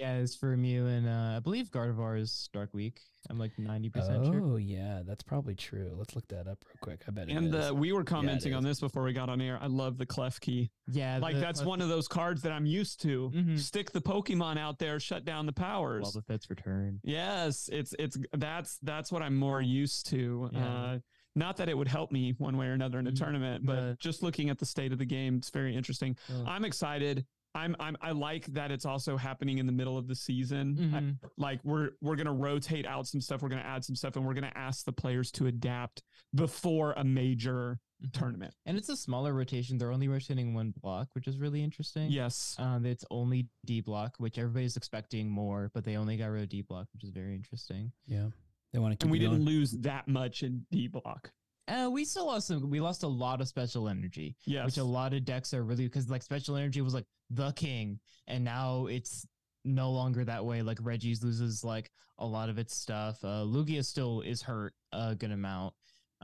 [0.03, 2.99] Yeah, it's for Mew and uh, I believe Gardevoir is Dark Week.
[3.29, 4.41] I'm like 90% sure.
[4.43, 5.93] Oh yeah, that's probably true.
[5.97, 7.03] Let's look that up real quick.
[7.07, 7.69] I bet it And is.
[7.69, 9.57] uh, we were commenting on this before we got on air.
[9.61, 10.69] I love the Klefki.
[10.91, 13.31] Yeah, Like the- that's uh, one of those cards that I'm used to.
[13.33, 13.57] Mhm.
[13.57, 16.01] Stick the Pokemon out there, shut down the powers.
[16.03, 16.99] Well, the Fet's return.
[17.03, 20.49] Yes, it's it's that's that's what I'm more used to.
[20.51, 20.67] Yeah.
[20.67, 20.99] Uh,
[21.35, 23.75] not that it would help me one way or another in a Mhm, tournament, but
[23.75, 26.15] but- just looking at the state of the game, it's very interesting.
[26.29, 26.43] Oh.
[26.45, 27.25] I'm excited.
[27.55, 30.77] I'm I'm I like that it's also happening in the middle of the season.
[30.93, 31.17] I- Mhm.
[31.37, 34.33] like we're we're gonna rotate out some stuff, we're gonna add some stuff, and we're
[34.33, 36.01] gonna ask the players to adapt
[36.33, 38.11] before a major Mhm.
[38.11, 38.53] tournament.
[38.65, 39.77] And it's a smaller rotation.
[39.77, 42.11] They're only rotating one block, which is really interesting.
[42.11, 42.55] Yes.
[42.57, 46.49] Um, it's only D block, which everybody's expecting more, but they only got rid of
[46.49, 47.91] D block, which is very interesting.
[48.07, 48.29] yeah,
[48.71, 49.05] they want to.
[49.05, 51.31] And we it didn't lose that much in D block.
[51.67, 52.69] Uh, we still lost some.
[52.69, 54.65] We lost a lot of special energy, Yes.
[54.65, 57.99] which a lot of decks are really because like special energy was like the king,
[58.27, 59.25] and now it's
[59.63, 60.61] no longer that way.
[60.61, 63.23] Like Reggie's loses like a lot of its stuff.
[63.23, 65.73] Uh, Lugia still is hurt a good amount.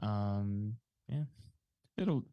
[0.02, 0.76] Um,
[1.08, 1.24] yeah,
[1.96, 2.24] It'll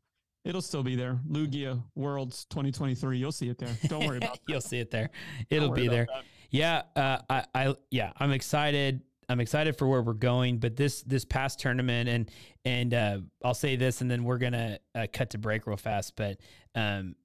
[0.45, 1.19] it'll still be there.
[1.29, 3.17] Lugia Worlds 2023.
[3.17, 3.75] You'll see it there.
[3.87, 4.39] Don't worry about that.
[4.47, 5.09] You'll see it there.
[5.49, 6.07] It'll be there.
[6.13, 6.23] that.
[6.49, 9.01] Yeah, uh, I, I, yeah, I'm excited.
[9.29, 10.57] I'm excited for where we're going.
[10.57, 12.31] But this this past tournament, and
[12.65, 16.15] and uh, I'll say this, and then we're gonna uh, cut to break real fast.
[16.15, 16.37] But
[16.75, 17.15] um,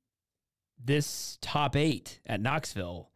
[0.82, 3.10] this top eight at Knoxville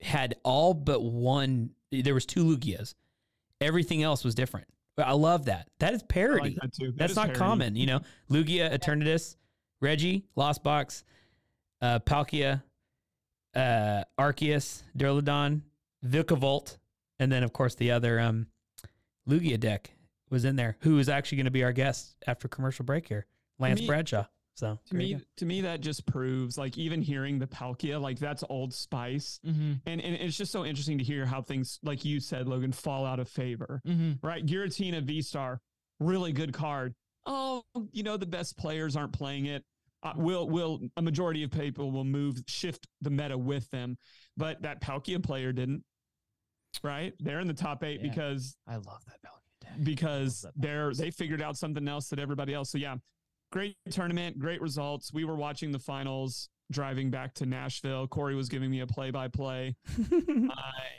[0.00, 1.70] had all but one.
[1.90, 2.94] There was two Lugias.
[3.60, 4.66] Everything else was different.
[4.98, 5.68] I love that.
[5.78, 6.50] That is parody.
[6.50, 6.72] like that.
[6.78, 7.38] That That's not parody.
[7.38, 8.00] common, you know.
[8.30, 9.36] Lugia, Eternatus,
[9.80, 11.04] Reggie, Lost Box,
[11.80, 12.62] uh, Palkia,
[13.54, 14.82] uh, Arceus,
[16.04, 16.76] Vikavolt,
[17.22, 18.46] and then of course the other um,
[19.28, 19.90] Lugia deck
[20.30, 20.76] was in there.
[20.80, 23.26] Who is actually going to be our guest after commercial break here?
[23.58, 24.24] Lance me- Bradshaw.
[24.54, 28.44] So To me, to me, that just proves like even hearing the Palkia, like that's
[28.50, 32.20] old spice, mm-hmm, and and it's just so interesting to hear how things, like you
[32.20, 33.80] said, Logan, fall out of favor.
[33.88, 34.24] mm-hmm.
[34.24, 35.58] Right, Giratina V Star,
[36.00, 36.94] really good card.
[37.24, 39.64] Oh, you know the best players aren't playing it.
[40.02, 43.96] Uh, will will a majority of people will move shift the meta with them,
[44.36, 45.82] but that Palkia player didn't.
[46.82, 48.08] Right, they're in the top eight Yeah.
[48.10, 49.84] because I love that Palkia deck.
[49.84, 52.70] because that they're they figured out something else that everybody else.
[52.70, 52.96] So yeah,
[53.52, 55.12] great tournament, great results.
[55.12, 58.06] We were watching the finals driving back to Nashville.
[58.08, 59.76] Cory was giving me a play by play,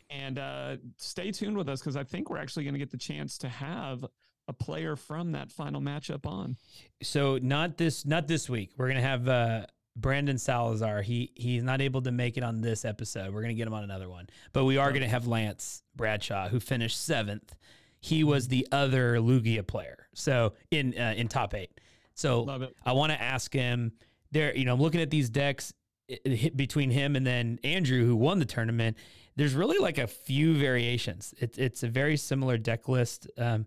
[0.09, 2.97] and uh, stay tuned with us because I think we're actually going to get the
[2.97, 4.05] chance to have
[4.47, 6.57] a player from that final matchup on.
[7.01, 8.71] so not this not this week.
[8.77, 11.01] We're gonna have uh, Brandon Salazar.
[11.01, 13.33] He he's not able to make it on this episode.
[13.33, 14.27] We're gonna get him on another one.
[14.51, 17.55] But we are gonna have Lance Bradshaw, who finished seventh.
[17.99, 20.07] He was the other Lugia player.
[20.13, 21.79] So in uh, in top eight.
[22.15, 23.93] So I want to ask him
[24.31, 24.55] there.
[24.55, 25.73] You know, I'm looking at these decks
[26.07, 28.97] it, it hit between him and then Andrew, who won the tournament.
[29.35, 31.33] There's really like a few variations.
[31.39, 33.27] It's it's a very similar deck list.
[33.37, 33.65] Um,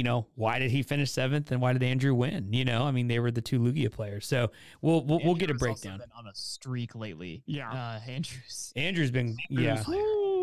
[0.00, 2.54] you know, why did he finish seventh and why did Andrew win?
[2.54, 4.26] You know, I mean, they were the two Lugia players.
[4.26, 5.98] So we'll we'll, we'll get a breakdown.
[5.98, 7.42] been on a streak lately.
[7.44, 7.70] Yeah.
[7.70, 8.72] uh, Andrews.
[8.76, 9.84] Andrew's been yeah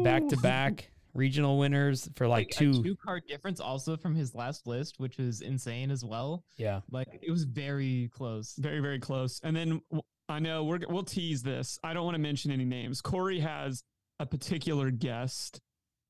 [0.04, 2.84] back to back regional winners for like a two.
[2.84, 6.44] two card difference also from his last list, which was insane as well.
[6.58, 6.82] Yeah.
[6.92, 8.54] Like it was very close.
[8.60, 9.42] Very, very close.
[9.44, 9.82] And then
[10.30, 11.80] I know we're we'll tease this.
[11.84, 13.02] I don't want to mention any names.
[13.02, 13.82] Corey has
[14.20, 15.62] a particular guest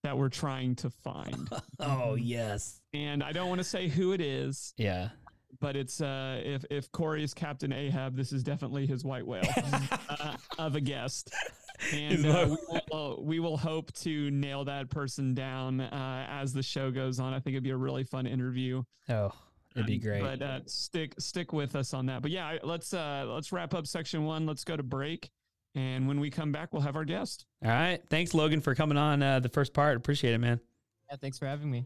[0.03, 2.79] that we're trying to find, Oh yes.
[2.93, 5.10] and I don't want to say who it is, Yeah.
[5.60, 9.43] but it's uh if if Corey is Captain Ahab, this is definitely his white whale
[10.10, 11.33] uh, of a guest.
[11.93, 16.63] And uh, we, will, we will hope to nail that person down uh, as the
[16.63, 17.36] show goes on.
[17.36, 18.81] I think it'd be a really fun interview.
[19.10, 19.31] Oh,
[19.75, 20.21] it'd be Um, great.
[20.23, 22.23] But uh, stick stick with us on that.
[22.23, 24.45] But yeah, let's uh, let's wrap up section one.
[24.47, 25.29] Let's go to break,
[25.77, 27.45] and when we come back, we'll have our guest.
[27.63, 28.01] All right.
[28.09, 29.95] Thanks, Logan, for coming on uh, the first part.
[29.95, 30.59] Appreciate it, man.
[31.09, 31.85] Yeah, thanks for having me.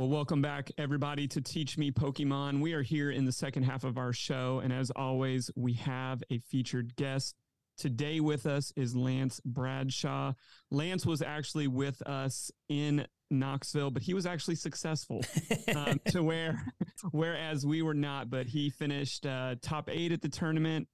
[0.00, 2.62] Well, welcome back, everybody, to Teach Me Pokemon.
[2.62, 6.22] We are here in the second half of our show, and as always, we have
[6.30, 7.36] a featured guest.
[7.76, 10.32] Today with us is Lance Bradshaw.
[10.70, 15.20] Lance was actually with us in Knoxville, but he was actually successful
[15.76, 16.64] um, to where,
[17.10, 18.30] whereas we were not.
[18.30, 20.88] But he finished uh, top eight at the tournament,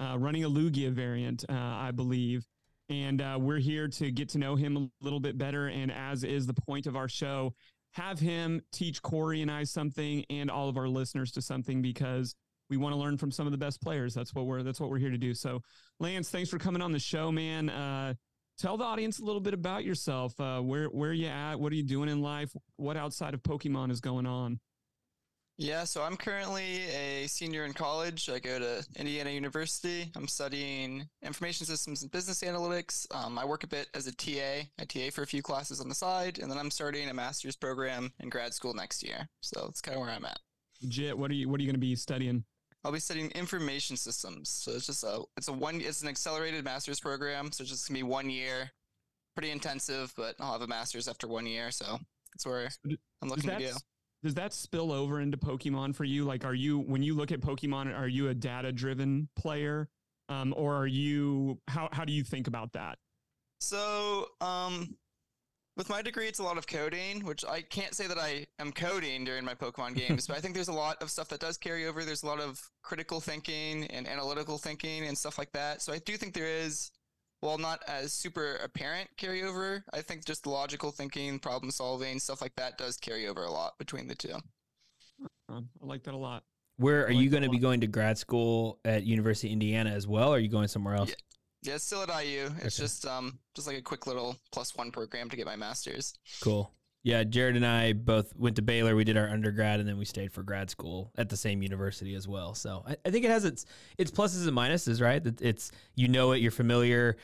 [0.00, 2.44] uh, running a Lugia variant, uh, I believe.
[2.90, 5.68] And uh, we're here to get to know him a little bit better.
[5.68, 7.54] And as is the point of our show,
[7.92, 12.34] have him teach Corey and I something and all of our listeners to something because
[12.70, 14.14] we want to learn from some of the best players.
[14.14, 15.34] That's what we're that's what we're here to do.
[15.34, 15.62] So,
[16.00, 17.70] Lance, thanks for coming on the show, man.
[17.70, 18.14] Uh,
[18.58, 20.38] tell the audience a little bit about yourself.
[20.38, 21.56] Uh, where where you at?
[21.56, 22.54] What are you doing in life?
[22.76, 24.60] What outside of Pokemon is going on?
[25.60, 28.30] Yeah, so I'm currently a senior in college.
[28.30, 30.08] I go to Indiana University.
[30.14, 33.12] I'm studying information systems and business analytics.
[33.12, 34.68] Um, I work a bit as a TA.
[34.78, 37.56] I TA for a few classes on the side, and then I'm starting a master's
[37.56, 39.28] program in grad school next year.
[39.40, 40.38] So that's kind of where I'm at.
[40.86, 42.44] Jit, what are you what are you going to be studying?
[42.84, 44.50] I'll be studying information systems.
[44.50, 47.50] So it's just a it's a one it's an accelerated master's program.
[47.50, 48.70] So it's just gonna be one year,
[49.34, 51.72] pretty intensive, but I'll have a master's after one year.
[51.72, 51.98] So
[52.32, 52.68] that's where
[53.22, 53.78] I'm looking to go.
[54.22, 56.24] Does that spill over into Pokemon for you?
[56.24, 59.88] Like, are you when you look at Pokemon, are you a data driven player,
[60.28, 62.98] um, or are you how how do you think about that?
[63.60, 64.96] So, um,
[65.78, 68.72] with my degree, it's a lot of coding, which I can't say that I am
[68.72, 71.56] coding during my Pokemon games, but I think there's a lot of stuff that does
[71.56, 72.04] carry over.
[72.04, 75.80] There's a lot of critical thinking and analytical thinking and stuff like that.
[75.80, 76.90] So I do think there is,
[77.40, 82.54] while not as super apparent carryover, I think just logical thinking, problem solving, stuff like
[82.56, 84.34] that does carry over a lot between the two.
[85.48, 86.44] Um, I like that a lot.
[86.76, 89.90] Where are like you going to be going to grad school at University of Indiana
[89.90, 90.28] as well?
[90.30, 91.08] Or are you going somewhere else?
[91.10, 91.14] Yeah.
[91.60, 92.46] Yeah, it's still at IU.
[92.62, 92.84] It's Okay.
[92.84, 96.14] just um just like a quick little plus one program to get my master's.
[96.40, 96.72] Cool.
[97.08, 98.94] Yeah, Jared and I both went to Baylor.
[98.94, 102.14] We did our undergrad, and then we stayed for grad school at the same university
[102.14, 102.52] as well.
[102.52, 103.64] So I, I think it has its
[103.96, 105.22] its pluses and minuses, right?
[105.40, 107.16] It's you know it, you're familiar.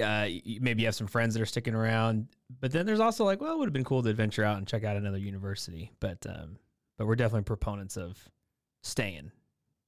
[0.00, 0.28] Uh,
[0.60, 2.28] maybe you have some friends that are sticking around,
[2.60, 4.68] but then there's also like, well, it would have been cool to venture out and
[4.68, 5.90] check out another university.
[5.98, 6.56] But um,
[6.96, 8.16] but we're definitely proponents of
[8.84, 9.32] staying.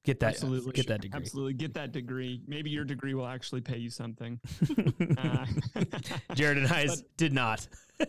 [0.03, 1.17] Get that Absolutely, get that degree.
[1.17, 2.41] Absolutely, get that degree.
[2.45, 4.37] Maybe your degree will actually pay you something.
[5.17, 5.45] Uh,
[6.33, 7.65] Jared and I but- did not.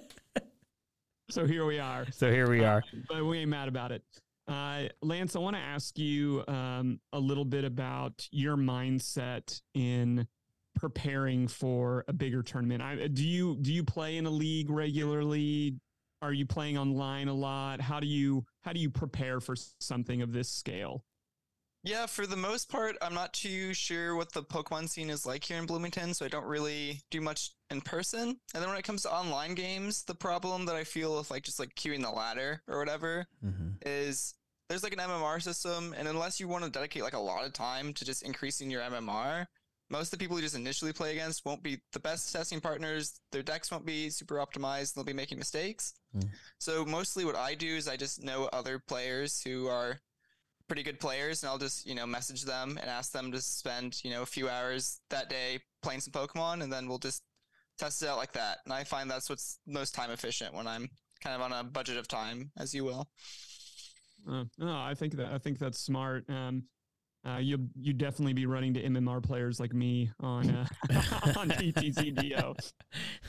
[1.28, 2.06] so here we are.
[2.12, 2.84] So here we Uh, are.
[3.08, 4.02] but we ain't mad about it.
[4.48, 10.26] Uh, Lance, I want to ask you um, a little bit about your mindset in
[10.76, 12.82] preparing for a bigger tournament.
[12.82, 15.76] I, do you do you play in a league regularly?
[16.22, 17.80] Are you playing online a lot?
[17.80, 21.02] How do you how do you prepare for something of this scale?
[21.86, 25.44] Yeah, for the most part, I'm not too sure what the Pokemon scene is like
[25.44, 28.40] here in Bloomington, so I don't really do much in person.
[28.54, 31.44] And then when it comes to online games, the problem that I feel with like
[31.44, 33.68] just like queuing the ladder or whatever Mm-hmm.
[33.86, 34.34] is
[34.68, 37.52] there's like an MMR system, and unless you want to dedicate like a lot of
[37.52, 39.46] time to just increasing your MMR,
[39.88, 43.20] most of the people you just initially play against won't be the best testing partners.
[43.30, 44.94] Their decks won't be super optimized.
[44.94, 45.94] They'll be making mistakes.
[46.16, 46.28] Mm.
[46.58, 50.00] So mostly what I do is I just know other players who are
[50.68, 54.02] pretty good players, and I'll just you know message them and ask them to spend
[54.04, 57.22] you know a few hours that day playing some Pokemon, and then we'll just
[57.78, 58.58] test it out like that.
[58.64, 60.88] And I find that's what's most time efficient when I'm
[61.22, 63.08] kind of on a budget of time, as you will.
[64.28, 66.28] Uh, no, I think that I think that's smart.
[66.28, 66.64] Um,
[67.26, 70.66] uh, you you definitely be running to MMR players like me on uh,
[71.36, 72.56] on PTCGO.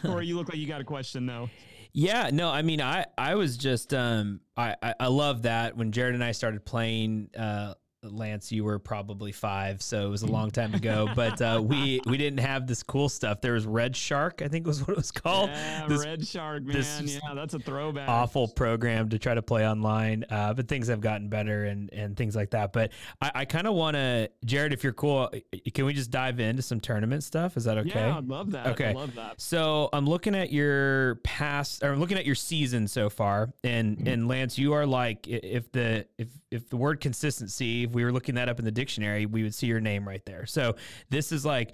[0.08, 1.50] Or you look like you got a question though.
[1.94, 5.92] Yeah, no, I mean, I I was just um, I I, I love that when
[5.92, 7.30] Jared and I started playing.
[7.38, 7.74] Uh,
[8.12, 11.08] Lance, you were probably five, so it was a long time ago.
[11.16, 13.42] But uh, we we didn't have this cool stuff.
[13.42, 15.50] There was Red Shark, I think was what it was called.
[15.50, 16.84] Yeah, This Red Shark, man.
[17.06, 18.10] Yeah, that's a throwback.
[18.10, 20.26] awful program to try to play online.
[20.30, 22.74] Uh, but things have gotten better and and things like that.
[22.74, 22.92] But
[23.22, 25.32] I, I kind of want to, Jared, if you're cool,
[25.74, 27.58] can we just dive into some tournament stuff?
[27.58, 27.90] Is that okay?
[28.08, 28.68] Yeah, I'd love that.
[28.68, 28.90] Okay.
[28.90, 29.40] I love that.
[29.42, 33.88] So I'm looking at your past, or I'm looking at your season so far, and
[33.98, 34.08] Mm-hmm.
[34.08, 38.12] and Lance, you are like, if the if if the word consistency, if we were
[38.12, 40.46] looking that up in the dictionary, we would see your name right there.
[40.46, 40.76] So
[41.10, 41.74] this is like,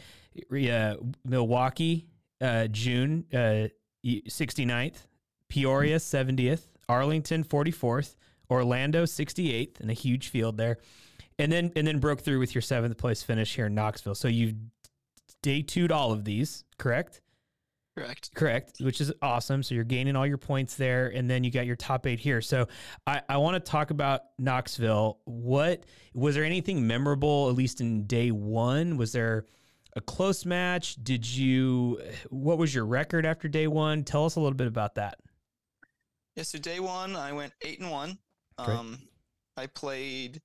[0.52, 0.96] uh,
[1.26, 2.08] Milwaukee,
[2.42, 3.68] uh, June, uh,
[4.06, 5.08] 69th,
[5.50, 8.16] Peoria 70th, Arlington 44th,
[8.50, 10.78] Orlando 68th, and a huge field there,
[11.40, 14.16] and then and then broke through with your seventh place finish here in Knoxville.
[14.16, 14.56] So you've
[15.42, 17.22] day two'd all of these, correct?
[17.96, 18.32] Correct.
[18.34, 19.62] Correct, which is awesome.
[19.62, 22.42] So you're gaining all your points there, and then you got your top eight here.
[22.42, 22.68] So
[23.06, 25.20] I, I want to talk about Knoxville.
[25.26, 25.84] What
[26.16, 28.98] was there anything memorable, at least in day one?
[28.98, 29.46] Was there
[29.96, 30.96] a close match?
[31.04, 32.02] Did you?
[32.32, 34.04] What was your record after day one?
[34.04, 35.20] Tell us a little bit about that.
[36.36, 38.18] Yeah, so day one, I went eight and one.
[38.58, 38.98] Um,
[39.56, 40.42] I played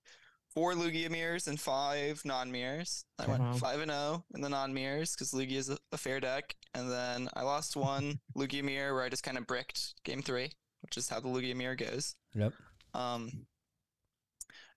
[0.52, 3.06] four Lugia mirrors and five non mirrors.
[3.18, 3.32] I Okay.
[3.38, 6.54] went five and zero in the non mirrors because Lugia is a, a fair deck,
[6.74, 10.50] and then I lost one Lugia mirror where I just kind of bricked game three,
[10.82, 12.14] which is how the Lugia mirror goes.
[12.34, 12.52] Yep.
[12.94, 13.46] Um,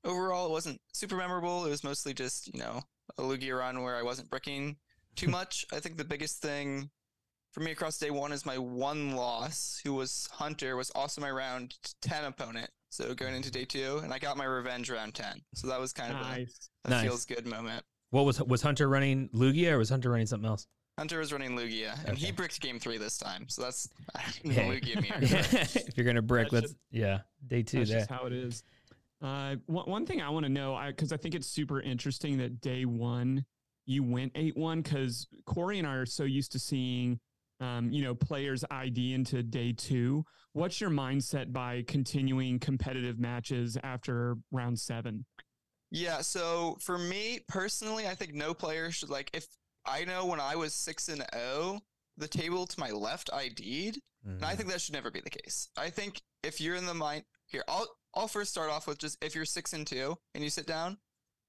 [0.03, 1.65] overall, it wasn't super memorable.
[1.65, 2.81] It was mostly just you know
[3.17, 4.77] a Lugia run where I wasn't bricking
[5.15, 5.65] too much.
[5.71, 6.89] I think the biggest thing
[7.51, 11.31] for me across day one is my one loss, who was Hunter, was also my
[11.31, 12.69] round ten opponent.
[12.89, 15.41] So going into day two, and I got my revenge round ten.
[15.55, 16.69] So that was kind of Nice.
[16.85, 17.03] a, a Nice.
[17.03, 17.83] feels good moment.
[18.09, 20.67] What was was Hunter running Lugia or was Hunter running something else?
[20.97, 23.47] Hunter was running Lugia, and he bricked game three this time.
[23.47, 23.89] So that's
[24.43, 24.79] the Hey.
[24.79, 25.19] Lugia mirror.
[25.21, 27.99] if you're gonna brick, That's let's yeah, day two That's there.
[27.99, 28.63] just how it is.
[29.21, 32.59] Uh, one, one thing I want to know, because I, think it's super interesting that
[32.59, 33.45] day one
[33.85, 37.19] you went eight one, because Corey and I are so used to seeing,
[37.59, 40.23] um, you know, players ID into day two.
[40.53, 45.25] What's your mindset by continuing competitive matches after round seven?
[45.89, 49.45] Yeah, so for me personally, I think no player should like if
[49.85, 51.81] I know when I was six and zero,
[52.17, 53.59] the table to my left ID'd,
[54.23, 54.45] and Mm-hmm.
[54.45, 55.69] I think that should never be the case.
[55.75, 59.17] I think if you're in the mind here, I'll I'll first start off with just
[59.23, 60.99] if you're six and two and you sit down,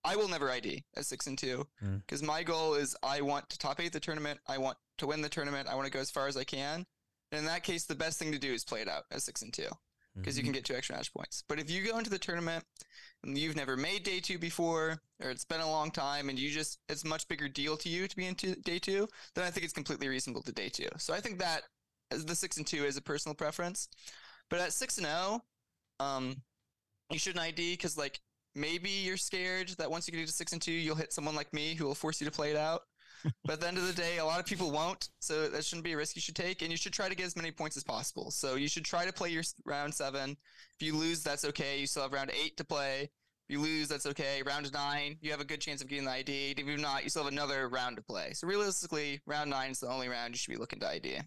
[0.04, 2.00] I will never ID at six and two Mm.
[2.00, 4.40] because my goal is I want to top eight the tournament.
[4.46, 5.68] I want to win the tournament.
[5.68, 6.86] I want to go as far as I can.
[7.30, 9.42] And in that case, the best thing to do is play it out at six
[9.42, 9.68] and two
[10.16, 11.42] because you can get two extra match points.
[11.48, 15.30] But if you go into the tournament and you've never made day two before, or
[15.30, 18.16] it's been a long time, and you just it's much bigger deal to you to
[18.16, 20.88] be into day two, then I think it's completely reasonable to day two.
[20.98, 21.62] So I think that
[22.10, 23.88] the six and two is a personal preference.
[24.50, 25.42] But at six and zero,
[26.00, 26.42] um,
[27.10, 28.20] you shouldn't ID because like
[28.54, 31.52] maybe you're scared that once you get to six and two, you'll hit someone like
[31.52, 32.82] me who will force you to play it out.
[33.44, 35.84] But at the end of the day, a lot of people won't, so that shouldn't
[35.84, 37.76] be a risk you should take, and you should try to get as many points
[37.76, 38.30] as possible.
[38.30, 40.36] So you should try to play your round seven.
[40.78, 41.78] If you lose, that's okay.
[41.80, 43.10] You still have round eight to play.
[43.48, 44.42] If you lose, that's okay.
[44.46, 46.54] Round nine, you have a good chance of getting the ID.
[46.56, 48.32] If you're not, you still have another round to play.
[48.34, 51.18] So realistically, round nine is the only round you should be looking to ID.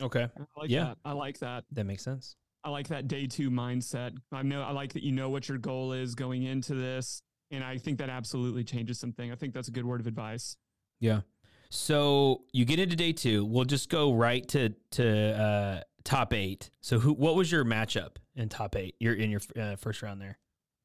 [0.00, 0.84] Okay, I like Yeah.
[0.84, 0.98] that.
[1.04, 1.64] I like that.
[1.72, 2.36] that makes sense.
[2.64, 4.16] I like that day two mindset.
[4.32, 7.22] I know I like that you know what your goal is going into this.
[7.50, 9.32] And I think that absolutely changes something.
[9.32, 10.56] I think that's a good word of advice.
[11.00, 11.20] Yeah.
[11.70, 13.44] So you get into day two.
[13.44, 16.70] We'll just go right to to uh, top eight.
[16.80, 17.12] So who?
[17.12, 18.96] What was your matchup in top eight?
[19.00, 20.38] You're in your uh, first round there.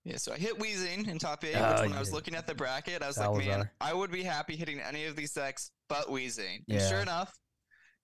[0.03, 2.35] Yeah, so I hit Weezing in top eight, Oh, which when you I was looking
[2.35, 3.57] at the bracket, I was like, Salazar.
[3.57, 6.59] man, I would be happy hitting any of these decks but Weezing.
[6.69, 7.33] And sure enough,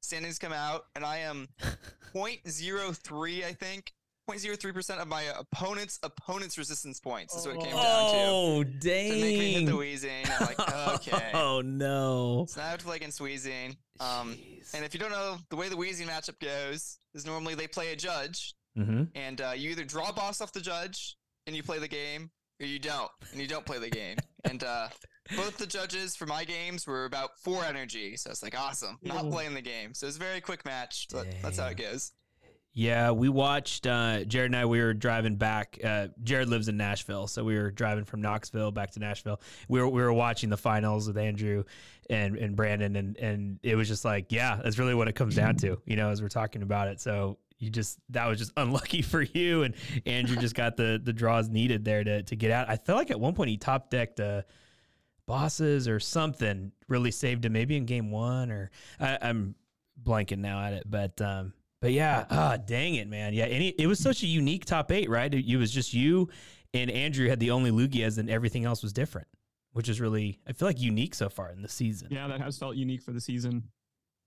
[0.01, 1.47] standings come out, and I am
[2.15, 3.91] 0.03, I think,
[4.37, 7.35] 0.03% of my opponent's opponent's resistance points.
[7.35, 7.81] Is what it came down to.
[7.83, 9.79] Oh, To make me hit the dang.
[9.79, 10.39] Weezing.
[10.39, 11.31] I'm like, okay.
[11.33, 12.45] Oh, no.
[12.49, 13.75] So now I have to play against Weezing.
[13.99, 14.73] Um, Jeez.
[14.73, 17.91] and if you don't know, the way the Weezing matchup goes is normally they play
[17.93, 19.03] a judge, Mm-hmm.
[19.15, 22.65] and uh, you either draw boss off the judge and you play the game, or
[22.65, 24.15] you don't, and you don't play the game.
[24.45, 24.87] and uh,
[25.35, 29.29] both the judges for my games were about four energy, so it's like awesome, not
[29.29, 29.93] playing the game.
[29.93, 32.13] So it's a very quick match, but that's how it goes.
[32.73, 34.65] Yeah, we watched uh, Jared and I.
[34.65, 35.77] We were driving back.
[35.83, 39.41] Uh, Jared lives in Nashville, so we were driving from Knoxville back to Nashville.
[39.67, 41.65] We were we were watching the finals with Andrew
[42.09, 45.35] and and Brandon, and and it was just like, yeah, that's really what it comes
[45.35, 47.01] down to, you know, as we're talking about it.
[47.01, 51.11] So you just that was just unlucky for you, and Andrew just got the the
[51.11, 52.69] draws needed there to to get out.
[52.69, 54.43] I felt like at one point he top decked uh,
[55.25, 59.55] bosses or something, really saved him, maybe in game one or I, I'm
[60.01, 63.33] blanking now at it, but um, but yeah, ah, dang it, man.
[63.33, 65.33] Yeah, and it, it was such a unique top eight, right?
[65.33, 66.29] It, it was just you
[66.73, 69.27] and Andrew had the only Lugias, and everything else was different,
[69.73, 72.09] which is really I feel like unique so far in the season.
[72.11, 73.63] Yeah, that has felt unique for the season.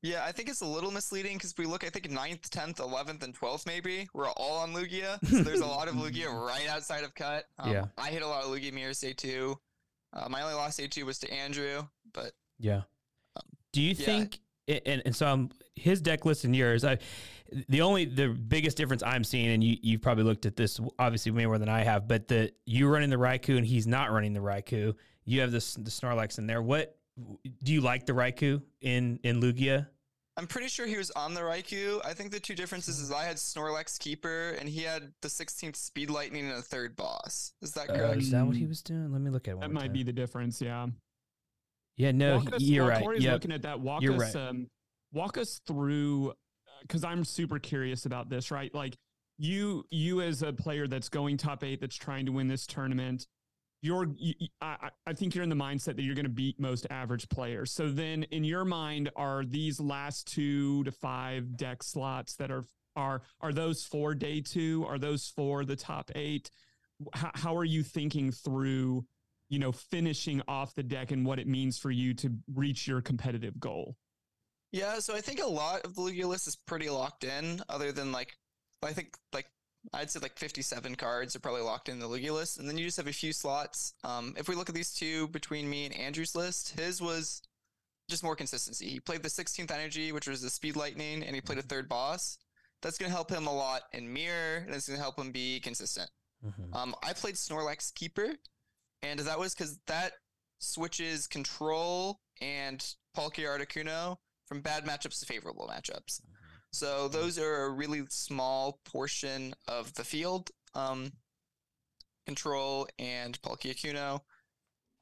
[0.02, 3.22] Yeah, I think it's a little misleading because we look, I think 9th, 10th, 11th,
[3.22, 5.18] and 12th maybe, we're all on Lugia.
[5.26, 7.46] So there's a lot of Lugia right outside of cut.
[7.58, 7.86] Um, Yeah.
[7.96, 9.58] I hit a lot of Lugia mirrors day two.
[10.12, 12.82] Uh, my only loss day two was to Andrew, but Yeah.
[13.72, 14.04] Do you yeah.
[14.04, 14.40] think?
[14.68, 16.84] And and so um, his deck list and yours.
[16.84, 16.98] I
[17.68, 21.32] the only the biggest difference I'm seeing, and you you've probably looked at this obviously
[21.32, 24.32] way more than I have, but the you running the Raikou and he's not running
[24.32, 24.94] the Raikou.
[25.24, 26.62] You have this the Snorlax in there.
[26.62, 26.96] What
[27.62, 29.86] do you like the Raikou in in Lugia?
[30.36, 32.00] I'm pretty sure he was on the Raikou.
[32.04, 35.76] I think the two differences is I had Snorlax Keeper and he had the 16th
[35.76, 37.52] Speed Lightning and a third boss.
[37.62, 38.16] Is that Uh, correct?
[38.22, 39.12] is that what he was doing?
[39.12, 39.58] Let me look at it.
[39.58, 39.92] One That might time.
[39.92, 40.60] be the difference.
[40.60, 40.88] Yeah.
[41.96, 43.02] Yeah, no, walk us, you're while right.
[43.04, 43.32] Corey's Yep.
[43.34, 43.78] looking at that.
[43.78, 44.48] Walk You're us, right.
[44.48, 44.68] um,
[45.12, 46.34] walk us through,
[46.86, 48.50] because I'm super curious about this.
[48.50, 48.96] Right, like
[49.38, 53.26] you, you as a player that's going top eight, that's trying to win this tournament.
[53.82, 56.86] You're, you, I- I think you're in the mindset that you're going to beat most
[56.88, 57.70] average players.
[57.70, 62.64] So then, in your mind, are these last two to five deck slots that are
[62.96, 64.86] are are those for day two?
[64.88, 66.50] Are those for the top eight?
[67.12, 69.04] How, how are you thinking through?
[69.50, 73.02] you know, finishing off the deck and what it means for you to reach your
[73.02, 73.94] competitive goal.
[74.74, 77.92] Yeah, so I think a lot of the Lugia list is pretty locked in, other
[77.92, 78.36] than like,
[78.82, 79.46] I think like,
[79.92, 82.58] I'd say like 57 cards are probably locked in the Lugia list.
[82.58, 83.94] And then you just have a few slots.
[84.02, 87.40] Um, if we look at these two between me and Andrew's list, his was
[88.10, 88.88] just more consistency.
[88.88, 91.88] He played the 16th energy, which was the speed lightning, and he played a third
[91.88, 92.38] boss.
[92.82, 95.30] That's going to help him a lot in mirror, and it's going to help him
[95.30, 96.10] be consistent.
[96.44, 96.74] Mhm.
[96.74, 98.34] Um, I played Snorlax Keeper,
[99.02, 100.14] and that was because that
[100.58, 102.84] switches control and
[103.16, 106.20] Palkia Articuno from bad matchups to favorable matchups.
[106.72, 110.50] So those are a really small portion of the field.
[110.74, 111.12] Um,
[112.26, 114.22] control and Palkia Kuno.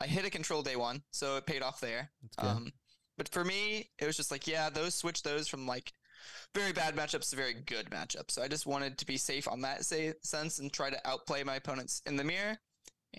[0.00, 2.10] I hit a control day one, so it paid off there.
[2.38, 2.72] Um,
[3.16, 5.92] but for me, it was just like, yeah, those switch those from like
[6.54, 8.32] very bad matchups to very good matchups.
[8.32, 11.44] So I just wanted to be safe on that say, sense and try to outplay
[11.44, 12.58] my opponents in the mirror.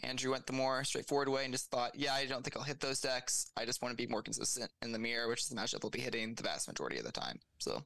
[0.01, 2.79] Andrew went the more straightforward way and just thought, yeah, I don't think I'll hit
[2.79, 3.51] those decks.
[3.55, 5.89] I just want to be more consistent in the mirror, which is the matchup I'll
[5.89, 7.39] be hitting the vast majority of the time.
[7.59, 7.83] So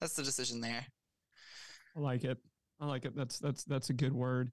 [0.00, 0.86] that's the decision there.
[1.96, 2.38] I like it.
[2.80, 3.16] I like it.
[3.16, 4.50] That's that's that's a good word.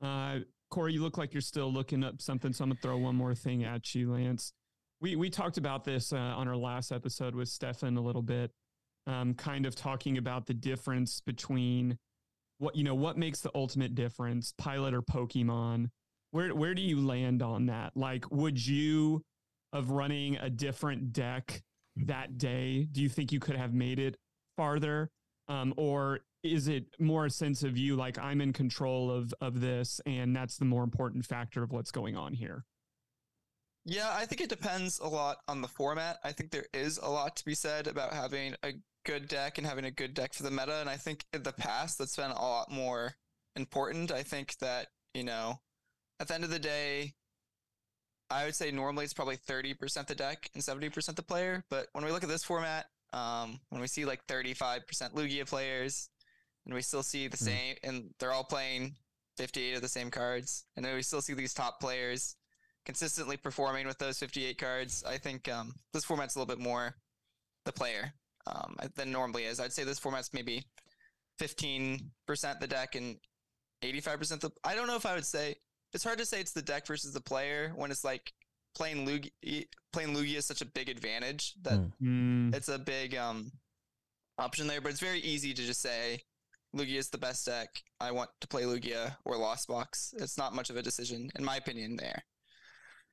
[0.00, 0.38] Uh,
[0.70, 3.34] Corey, you look like you're still looking up something, so I'm gonna throw one more
[3.34, 4.52] thing at you, Lance.
[5.00, 8.50] We we talked about this uh, on our last episode with Stefan a little bit,
[9.06, 11.98] um, kind of talking about the difference between
[12.58, 15.90] what you know what makes the ultimate difference, pilot or Pokemon.
[16.36, 17.96] Where where do you land on that?
[17.96, 19.22] Like, would you
[19.72, 21.62] of running a different deck
[21.96, 22.84] that day?
[22.92, 24.16] Do you think you could have made it
[24.56, 25.10] farther?
[25.48, 29.60] um, or is it more a sense of you like I'm in control of of
[29.60, 32.64] this, and that's the more important factor of what's going on here?
[33.84, 36.18] Yeah, I think it depends a lot on the format.
[36.24, 38.72] I think there is a lot to be said about having a
[39.04, 40.80] good deck and having a good deck for the meta.
[40.80, 43.14] And I think in the past, that's been a lot more
[43.54, 44.10] important.
[44.10, 45.60] I think that, you know,
[46.20, 47.14] at the end of the day,
[48.30, 51.64] I would say normally it's probably 30% the deck and 70% the player.
[51.70, 56.08] But when we look at this format, um, when we see like 35% Lugia players,
[56.64, 57.44] and we still see the Hmm.
[57.44, 58.96] same, and they're all playing
[59.36, 62.36] 58 of the same cards, and then we still see these top players
[62.84, 65.04] consistently performing with those 58 cards.
[65.04, 66.96] I think um, this format's a little bit more
[67.64, 68.12] the player
[68.46, 69.60] um, than normally is.
[69.60, 70.64] I'd say this format's maybe
[71.40, 72.00] 15%
[72.60, 73.18] the deck and
[73.82, 74.50] 85% the.
[74.64, 75.56] I don't know if I would say
[75.92, 78.32] it's hard to say it's the deck versus the player when it's like
[78.74, 79.66] playing Lugia.
[79.92, 82.54] Playing Lugia is such a big advantage that Mm.
[82.54, 83.52] It's a big um
[84.38, 84.80] option there.
[84.80, 86.20] But it's very easy to just say
[86.74, 87.68] Lugia is the best deck,
[88.00, 90.14] I want to play Lugia or Lost Box.
[90.18, 91.96] It's not much of a decision, in my opinion.
[91.96, 92.22] There.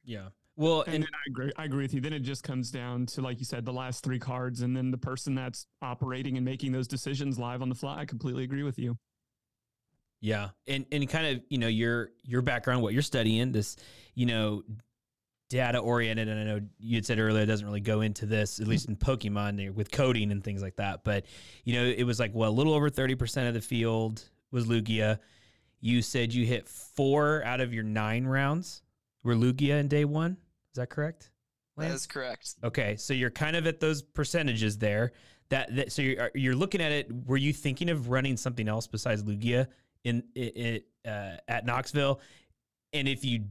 [0.03, 0.29] Yeah.
[0.55, 1.51] Well, and, and then I agree.
[1.57, 2.01] I agree with you.
[2.01, 4.91] Then it just comes down to, like you said, the last three cards, and then
[4.91, 7.99] the person that's operating and making those decisions live on the fly.
[7.99, 8.97] I completely agree with you.
[10.23, 13.75] Yeah, and and kind of you know your your background, what you're studying, this
[14.15, 14.63] you know
[15.49, 18.61] data oriented, and I know you had said earlier it doesn't really go into this,
[18.61, 21.03] at least in Pokemon eh, with coding and things like that.
[21.03, 21.25] But
[21.65, 24.65] you know it was like well a little over thirty percent of the field was
[24.65, 25.19] Lugia.
[25.81, 28.81] You said you hit four out of your nine rounds
[29.25, 30.37] were Lugia in day one.
[30.71, 31.31] Is that correct?
[31.75, 31.89] Lance?
[31.89, 32.55] That is correct.
[32.63, 35.11] Okay, so you're kind of at those percentages there.
[35.49, 37.11] That, that so you're you're looking at it.
[37.25, 39.67] Were you thinking of running something else besides Lugia
[40.03, 42.19] in it uh, at Knoxville?
[42.93, 43.45] And if you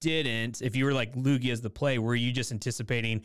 [0.00, 3.22] didn't, if you were like Lugia as the play, were you just anticipating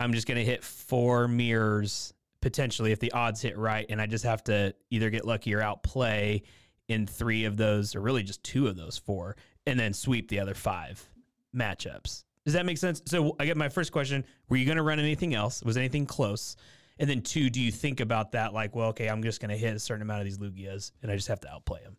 [0.00, 4.06] I'm just going to hit four mirrors potentially if the odds hit right, and I
[4.06, 6.42] just have to either get lucky or outplay
[6.88, 10.40] in three of those, or really just two of those four, and then sweep the
[10.40, 11.06] other five
[11.54, 12.24] matchups.
[12.46, 13.02] Does that make sense?
[13.04, 15.62] So I get my first question: Were you going to run anything else?
[15.62, 16.56] Was anything close?
[16.98, 19.56] And then two, do you think about that like, well, okay, I'm just going to
[19.56, 21.96] hit a certain amount of these Lugias, and I just have to outplay them?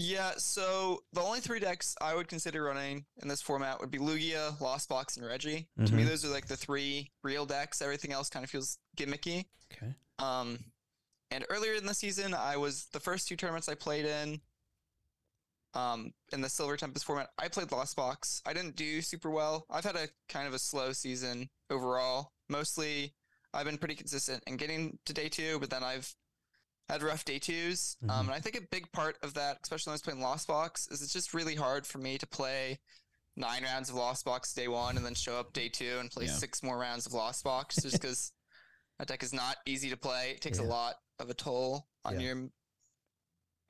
[0.00, 3.98] Yeah, so the only three decks I would consider running in this format would be
[3.98, 5.66] Lugia, Lost Box, and Regi.
[5.76, 5.84] Mm-hmm.
[5.86, 6.10] To me, mm-hmm.
[6.10, 7.82] those are like the three real decks.
[7.82, 9.46] Everything else kind of feels gimmicky.
[9.72, 9.92] Okay.
[10.20, 10.60] Um,
[11.32, 14.40] and earlier in the season, I was the first two tournaments I played in.
[15.74, 18.40] Um, in the Silver Tempest format, I played Lost Box.
[18.46, 19.66] I didn't do super well.
[19.68, 22.30] I've had a kind of a slow season overall.
[22.48, 23.14] Mostly,
[23.52, 26.14] I've been pretty consistent in getting to day two, but then I've
[26.88, 28.10] had rough day 2s um, mm-hmm.
[28.10, 30.48] Um, and I think a big part of that, especially when I was playing Lost
[30.48, 32.78] Box, is it's just really hard for me to play
[33.36, 36.26] nine rounds of Lost Box day one and then show up day two and play
[36.26, 36.32] yeah.
[36.32, 38.32] six more rounds of Lost Box just because
[38.98, 40.32] that deck is not easy to play.
[40.32, 40.66] It takes yeah.
[40.66, 42.26] a lot of a toll on yeah.
[42.26, 42.48] your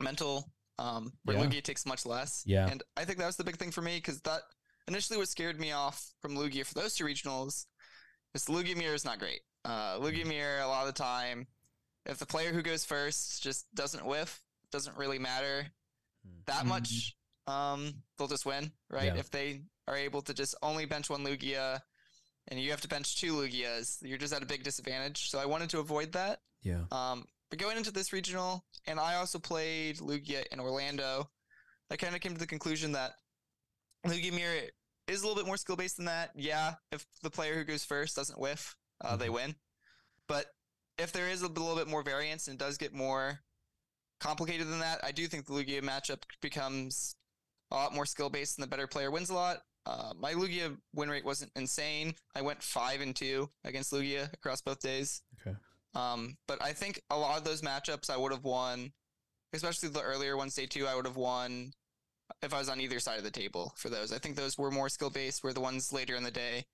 [0.00, 1.36] mental, um, where.
[1.36, 2.42] Lugia takes much less.
[2.46, 2.68] Yeah.
[2.68, 4.42] And I think that was the big thing for me because that
[4.86, 7.66] initially what scared me off from Lugia for those two regionals
[8.34, 9.40] is Lugia Mirror is not great.
[9.64, 10.28] Uh, Lugia mm.
[10.28, 11.46] Mirror, a lot of the time,
[12.09, 14.40] if the player who goes first just doesn't whiff,
[14.72, 15.66] doesn't really matter
[16.46, 16.68] that mm-hmm.
[16.68, 17.16] much.
[17.46, 19.14] Um, they'll just win, right?
[19.14, 19.16] Yeah.
[19.16, 21.80] If they are able to just only bench one Lugia,
[22.48, 25.30] and you have to bench two Lugias, you're just at a big disadvantage.
[25.30, 26.40] So I wanted to avoid that.
[26.62, 26.84] Yeah.
[26.90, 31.30] Um, but going into this regional, and I also played Lugia in Orlando,
[31.90, 33.12] I kind of came to the conclusion that
[34.06, 34.68] Lugia Mirror
[35.06, 36.30] is a little bit more skill based than that.
[36.36, 39.18] Yeah, if the player who goes first doesn't whiff, uh, mm-hmm.
[39.18, 39.54] they win.
[40.26, 40.46] But
[40.99, 43.40] if there is a little bit more variance and it does get more
[44.20, 47.14] complicated than that, I do think the Lugia matchup becomes
[47.70, 49.59] a lot more skill based and the better player wins a lot.
[49.86, 52.14] Uh, my Lugia win rate wasn't insane.
[52.34, 55.22] I went five and two against Lugia across both days.
[55.40, 55.57] Okay.
[55.94, 58.92] Um, but I think a lot of those matchups I would have won,
[59.55, 61.72] especially the earlier ones, day two, I would have won
[62.42, 64.12] if I was on either side of the table for those.
[64.12, 66.66] I think those were more skill based, where the ones later in the day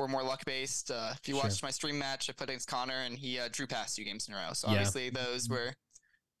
[0.00, 0.90] were more luck based.
[0.90, 1.44] Uh, if you sure.
[1.44, 4.26] watched my stream match, I played against Connor and he uh, drew past two games
[4.28, 4.52] in a row.
[4.52, 4.74] So yeah.
[4.74, 5.54] obviously those mm-hmm.
[5.54, 5.72] were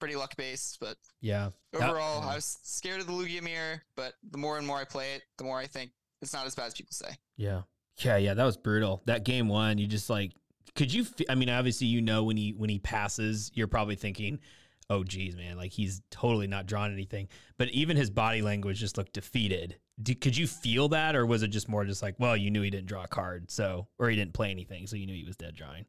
[0.00, 0.78] pretty luck based.
[0.80, 2.32] But yeah, overall, that, yeah.
[2.32, 3.82] I was scared of the Lugia mirror.
[3.94, 5.90] But the more and more I play it, the more I think
[6.22, 7.10] it's not as bad as people say.
[7.36, 7.62] Yeah,
[7.98, 8.34] yeah, yeah.
[8.34, 9.02] That was brutal.
[9.06, 10.32] That game one, you just like,
[10.74, 11.06] could you?
[11.28, 14.40] I mean, obviously, you know, when he when he passes, you're probably thinking.
[14.88, 15.56] Oh geez, man!
[15.56, 17.28] Like he's totally not drawing anything.
[17.58, 21.42] But even his body language just looked defeated did, could you feel that, or was
[21.42, 24.08] it just more just like, well, you knew he didn't draw a card, so or
[24.08, 25.84] he didn't play anything, so you knew he was dead drawing?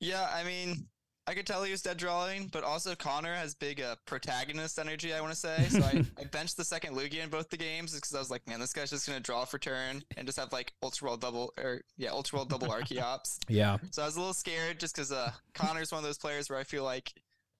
[0.00, 0.88] Yeah, I mean,
[1.26, 5.12] I could tell he was dead drawing, but also Connor has big uh, protagonist energy.
[5.12, 7.94] I want to say, so I, I benched the second Lugia in both the games
[7.94, 10.52] because I was like, man, this guy's just gonna draw for turn and just have
[10.52, 13.38] like Ultra World double or yeah, Ultra World double Archeops.
[13.48, 13.76] yeah.
[13.90, 16.58] So I was a little scared just because uh, Connor's one of those players where
[16.58, 17.12] I feel like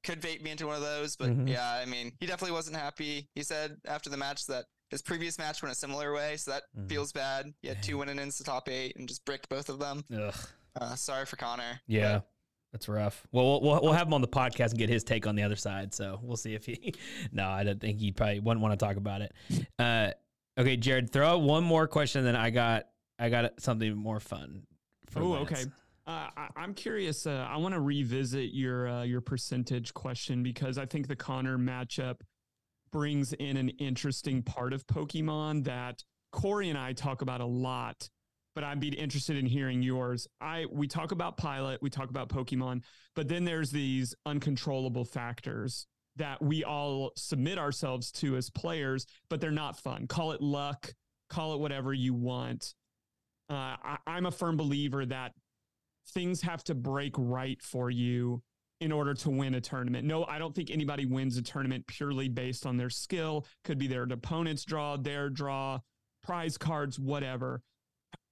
[0.03, 1.15] could bait me into one of those.
[1.15, 1.47] But mm-hmm.
[1.47, 3.29] yeah, I mean, he definitely wasn't happy.
[3.35, 6.65] He said after the match that his previous match went a similar way, so that
[6.79, 6.89] mm.
[6.89, 7.53] feels bad.
[7.63, 10.05] He had two winning ins to top eight and just bricked both of them.
[10.15, 10.35] Ugh.
[10.81, 11.81] Uh, sorry for Connor.
[11.87, 12.15] Yeah.
[12.15, 12.27] But,
[12.73, 13.27] that's rough.
[13.33, 15.57] Well, we'll we'll have him on the podcast and get his take on the other
[15.57, 15.93] side.
[15.93, 16.95] So we'll see if he.
[17.33, 19.33] no, I don't think he probably wouldn't want to talk about it.
[19.79, 20.11] Uh,
[20.57, 22.25] okay, Jared, throw out one more question.
[22.25, 22.87] Then I got
[23.19, 24.63] I got something more fun.
[25.17, 25.65] Oh, okay.
[26.07, 27.27] Uh, I, am curious.
[27.27, 31.59] Uh, I want to revisit your uh, your percentage question because I think the Connor
[31.59, 32.21] matchup
[32.93, 38.09] brings in an interesting part of Pokemon that Corey and I talk about a lot,
[38.55, 40.27] but I'd be interested in hearing yours.
[40.41, 42.83] I we talk about Pilot, we talk about Pokemon,
[43.15, 45.87] but then there's these uncontrollable factors
[46.17, 50.07] that we all submit ourselves to as players, but they're not fun.
[50.07, 50.93] Call it luck,
[51.29, 52.75] call it whatever you want.
[53.49, 55.33] Uh, I, I'm a firm believer that
[56.09, 58.43] things have to break right for you
[58.81, 60.07] in order to win a tournament.
[60.07, 63.47] No, I don't think anybody wins a tournament purely based on their skill.
[63.65, 65.81] Could be their opponent's draw, their draw,
[66.23, 67.63] prize cards, whatever.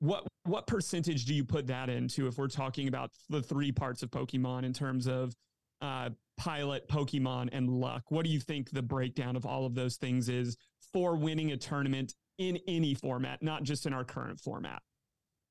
[0.00, 4.02] What what percentage do you put that into if we're talking about the three parts
[4.02, 5.34] of Pokemon in terms of
[5.82, 8.04] uh, pilot, Pokemon, and luck?
[8.08, 10.56] What do you think the breakdown of all of those things is
[10.92, 14.80] for winning a tournament in any format, not just in our current format?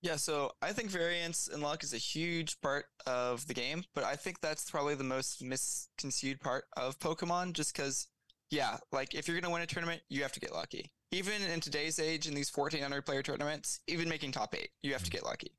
[0.02, 4.04] Yeah, so I think variance and luck is a huge part of the game, but
[4.04, 8.08] I think that's probably the most misconceived part of Pokemon just because,
[8.52, 10.92] yeah, like if you're going to win a tournament, you have to get lucky.
[11.12, 15.04] Even in today's age, in these 1400 player tournaments, even making top eight, you have
[15.04, 15.52] to get lucky.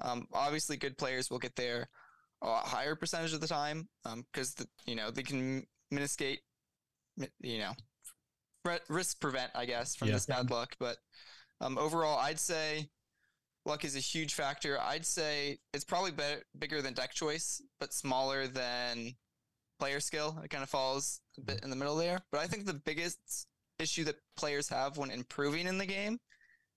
[0.00, 1.88] Um, obviously, good players will get there
[2.40, 3.88] a lot higher percentage of the time
[4.32, 6.40] because, um, you know, they can mitigate,
[7.40, 7.72] you know,
[8.88, 10.14] risk prevent, I guess, from yeah.
[10.14, 10.76] this bad luck.
[10.80, 10.96] But
[11.60, 12.88] um, overall, I'd say
[13.64, 14.78] luck is a huge factor.
[14.80, 19.14] I'd say it's probably better, bigger than deck choice, but smaller than
[19.78, 20.38] player skill.
[20.44, 22.20] It kind of falls a bit in the middle there.
[22.30, 23.46] But I think the biggest
[23.78, 26.18] issue that players have when improving in the game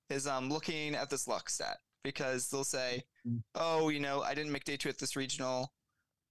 [0.10, 3.42] is um, looking at this luck stat because they'll say, mm.
[3.56, 5.72] "Oh, you know, I didn't make day two at this regional.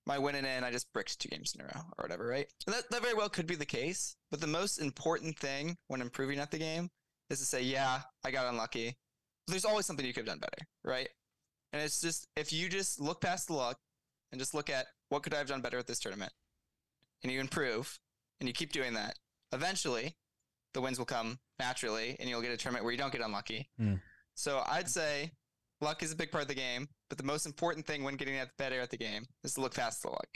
[0.06, 2.46] My winning in, I just bricked two games in a row or whatever." Right?
[2.66, 4.16] And that that very well could be the case.
[4.30, 6.90] But the most important thing when improving at the game
[7.30, 8.96] is to say, "Yeah, I got unlucky
[9.48, 11.08] there's always something you could have done better, right?
[11.72, 13.78] And it's just if you just look past the luck
[14.32, 16.32] and just look at what could I have done better at this tournament,
[17.22, 17.98] and you improve
[18.40, 19.16] and you keep doing that,
[19.52, 20.14] eventually
[20.72, 23.68] the wins will come naturally, and you'll get a tournament where you don't get unlucky.
[23.80, 24.00] Mm.
[24.34, 25.32] So I'd say
[25.80, 28.36] luck is a big part of the game, but the most important thing when getting
[28.58, 30.28] better at the game is to look past the luck.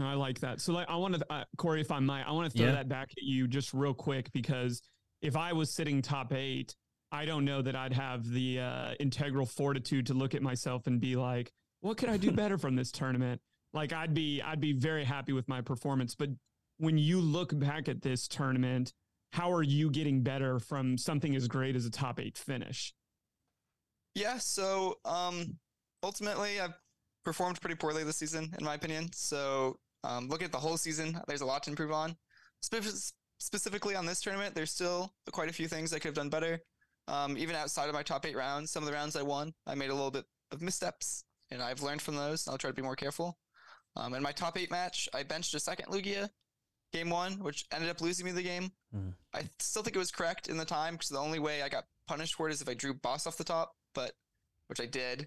[0.00, 0.60] I like that.
[0.60, 2.72] So like, I want to, uh, Corey, if I might, I want to throw yeah.
[2.72, 4.82] that back at you just real quick because
[5.20, 6.74] if I was sitting top eight
[7.12, 10.98] I don't know that I'd have the uh, integral fortitude to look at myself and
[10.98, 11.52] be like,
[11.82, 13.40] what could I do better from this tournament?
[13.74, 16.30] Like I'd be I'd be very happy with my performance, but
[16.78, 18.92] when you look back at this tournament,
[19.32, 22.94] how are you getting better from something as great as a top 8 finish?
[24.14, 25.58] Yeah, so um
[26.02, 26.74] ultimately I've
[27.24, 29.10] performed pretty poorly this season in my opinion.
[29.12, 32.16] So um looking at the whole season, there's a lot to improve on.
[32.60, 36.28] Spe- specifically on this tournament, there's still quite a few things I could have done
[36.30, 36.60] better.
[37.08, 39.74] Um, even outside of my top eight rounds, some of the rounds I won, I
[39.74, 42.46] made a little bit of missteps, and I've learned from those.
[42.46, 43.38] I'll try to be more careful.
[43.96, 46.30] Um, in my top eight match, I benched a second Lugia,
[46.92, 48.70] game one, which ended up losing me the game.
[48.94, 49.14] Mm.
[49.34, 51.84] I still think it was correct in the time because the only way I got
[52.06, 54.12] punished for it is if I drew boss off the top, but
[54.68, 55.26] which I did.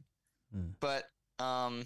[0.55, 0.73] Mm.
[0.79, 1.03] But
[1.43, 1.85] um,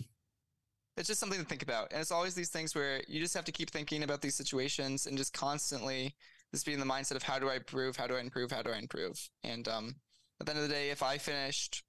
[0.96, 3.46] it's just something to think about, and it's always these things where you just have
[3.46, 6.16] to keep thinking about these situations and just constantly
[6.52, 8.72] this being the mindset of how do I improve, how do I improve, how do
[8.72, 9.96] I improve, and um,
[10.40, 11.84] at the end of the day, if I finished,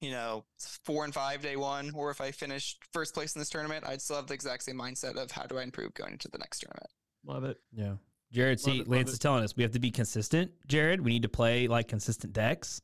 [0.00, 0.44] you know,
[0.84, 4.02] four and five day one, or if I finished first place in this tournament, I'd
[4.02, 6.60] still have the exact same mindset of how do I improve going into the next
[6.60, 6.90] tournament.
[7.26, 7.58] Love it.
[7.72, 7.94] Yeah.
[8.32, 10.50] Jared, see, it, Lance is telling us we have to be consistent.
[10.66, 12.82] Jared, we need to play like consistent decks,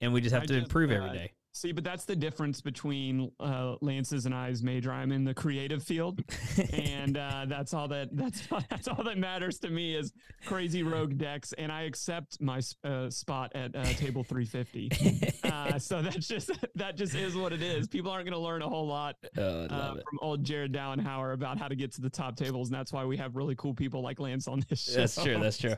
[0.00, 1.32] and we just have I to just, improve uh, every day.
[1.54, 4.90] See, but that's the difference between uh, Lance's and I's major.
[4.90, 6.22] I'm in the creative field,
[6.72, 10.14] and uh, that's all that that's that's all that matters to me is
[10.46, 14.90] crazy rogue decks, and I accept my uh, spot at uh, table 350.
[15.52, 17.86] Uh, so that's just that just is what it is.
[17.86, 21.58] People aren't going to learn a whole lot oh, uh, from old Jared Dowenhauer about
[21.58, 24.00] how to get to the top tables, and that's why we have really cool people
[24.02, 25.00] like Lance on this show.
[25.00, 25.38] That's true.
[25.38, 25.74] That's true.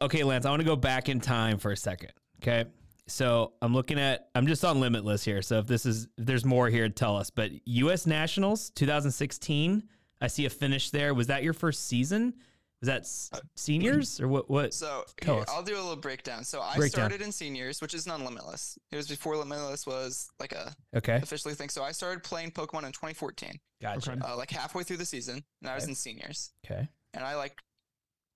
[0.00, 2.12] okay, Lance, I want to go back in time for a second.
[2.40, 2.64] Okay.
[3.08, 5.42] So I'm looking at I'm just on Limitless here.
[5.42, 7.30] So if this is if there's more here, tell us.
[7.30, 8.06] But U.S.
[8.06, 9.82] Nationals 2016,
[10.20, 11.12] I see a finish there.
[11.14, 12.34] Was that your first season?
[12.80, 14.50] Was that s- uh, seniors or what?
[14.50, 14.74] What?
[14.74, 16.42] So here, I'll do a little breakdown.
[16.44, 17.00] So I breakdown.
[17.10, 18.78] started in seniors, which is non Limitless.
[18.90, 21.68] It was before Limitless was like a okay officially thing.
[21.68, 23.58] So I started playing Pokemon in 2014.
[23.80, 24.18] Gotcha.
[24.24, 26.52] Uh, like halfway through the season, and I was in seniors.
[26.64, 26.88] Okay.
[27.14, 27.58] And I like,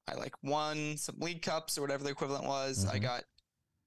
[0.07, 2.85] I like won some league cups or whatever the equivalent was.
[2.85, 2.95] Mm-hmm.
[2.97, 3.25] I got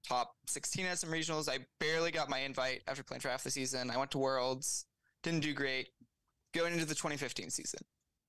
[0.06, 1.48] top 16 at some regionals.
[1.48, 3.90] I barely got my invite after playing for half the season.
[3.90, 4.86] I went to Worlds,
[5.22, 5.88] didn't do great.
[6.52, 7.80] Going into the 2015 season.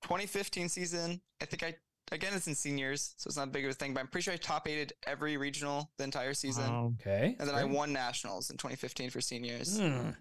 [0.04, 1.76] 2015 season, I think I
[2.12, 4.24] again it's in seniors, so it's not a big of a thing, but I'm pretty
[4.24, 6.96] sure I top eighted every regional the entire season.
[7.00, 7.36] Okay.
[7.40, 7.56] And then.
[7.56, 9.80] I won nationals in 2015 for seniors.
[9.80, 10.16] Mm.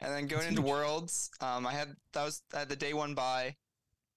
[0.00, 0.70] And then going That's into huge.
[0.70, 3.54] Worlds, um, I had that was I had the day one by,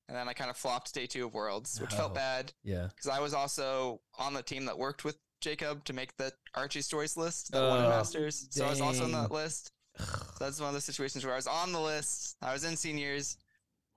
[0.08, 2.54] and then I kind of flopped day two of Worlds, which oh, felt bad.
[2.64, 2.88] Yeah.
[2.88, 6.88] Because I was also on the team that worked with Jacob to make the Archie's
[6.90, 8.48] Blastoise list that won Masters.
[8.50, 9.72] So I was also on that list.
[9.98, 10.06] So
[10.40, 12.36] that's one of the situations where I was on the list.
[12.42, 13.38] I was in seniors,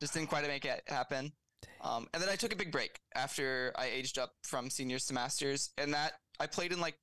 [0.01, 1.33] just didn't quite make it happen.
[1.81, 5.15] Um, and then I took a big break after I aged up from seniors to
[5.15, 6.97] masters, and that I played in like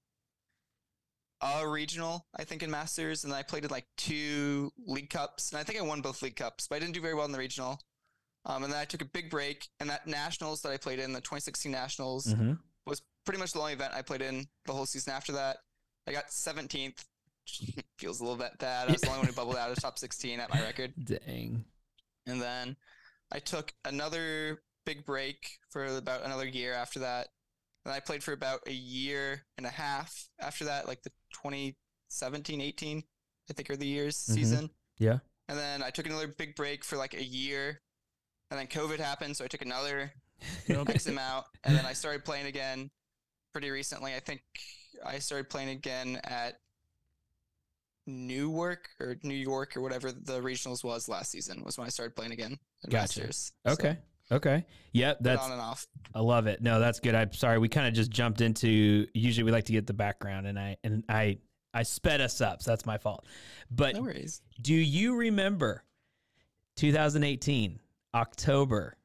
[1.41, 5.59] a regional, I think, in masters, and I played in like two league cups, and
[5.59, 7.37] I think I won both league cups, but I didn't do very well in the
[7.37, 7.79] regional.
[8.45, 11.11] Um, and then I took a big break, and that nationals that I played in,
[11.13, 12.53] the 2016 nationals, Mm-hmm.
[12.85, 15.57] Was pretty much the only event I played in the whole season after that.
[16.07, 17.03] I got 17th.
[17.99, 18.89] Feels a little bit bad.
[18.89, 20.93] I was the only one who bubbled out of top 16 at my record.
[21.05, 21.63] Dang.
[22.27, 22.75] And then
[23.31, 25.37] I took another big break
[25.71, 27.27] for about another year after that.
[27.85, 32.61] And I played for about a year and a half after that, like the 2017,
[32.61, 33.03] 18,
[33.49, 34.33] I think are the years Mhm.
[34.33, 34.69] season.
[34.97, 35.19] Yeah.
[35.47, 37.81] And then I took another big break for like a year.
[38.49, 40.13] And then COVID happened, so I took another
[40.69, 41.45] X amount.
[41.63, 42.89] And then I started playing again
[43.53, 44.13] pretty recently.
[44.15, 44.41] I think
[45.05, 46.59] I started playing again at
[48.07, 52.15] Newark or New York or whatever the regionals was last season was when I started
[52.15, 52.97] playing again Gotcha.
[53.21, 53.51] Masters.
[53.65, 53.97] So, Okay.
[54.31, 54.65] Okay.
[54.93, 55.19] Yep.
[55.21, 55.85] That's on and off.
[56.13, 56.61] I love it.
[56.61, 57.13] No, that's good.
[57.15, 57.59] I'm sorry.
[57.59, 59.05] We kind of just jumped into.
[59.13, 61.37] Usually, we like to get the background, and I and I
[61.75, 63.25] I sped us up, so that's my fault.
[63.69, 64.41] But No worries.
[64.61, 65.83] do you remember
[66.77, 67.79] 2018
[68.15, 68.97] October,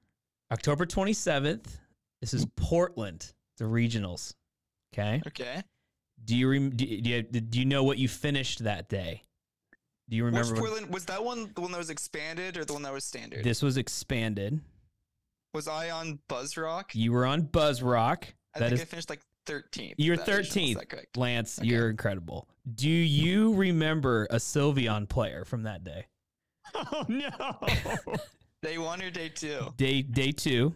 [0.52, 1.64] October 27th?
[2.20, 4.34] This is Portland, the regionals.
[4.92, 5.22] Okay.
[5.26, 5.62] Okay.
[6.24, 9.22] Do you rem- do you, do you, do you know what you finished that day?
[10.08, 10.54] Do you Which remember?
[10.54, 13.04] when- Portland was that one the one that was expanded or the one that was
[13.04, 13.44] standard?
[13.44, 14.60] this was expanded.
[15.54, 16.94] was I on Buzzroc?
[16.94, 18.24] You were on Buzzroc.
[18.54, 19.94] I That think is I finished like 13th.
[19.96, 20.40] You're at that regionals,
[20.72, 20.90] is 13th.
[20.90, 21.16] that?
[21.16, 21.68] Lance, Okay.
[21.68, 22.48] you're incredible.
[22.74, 26.06] Do you remember a Sylveon player from that day?
[26.74, 27.30] Oh no!
[28.62, 29.72] Day one or day two?
[29.76, 30.74] Day day two.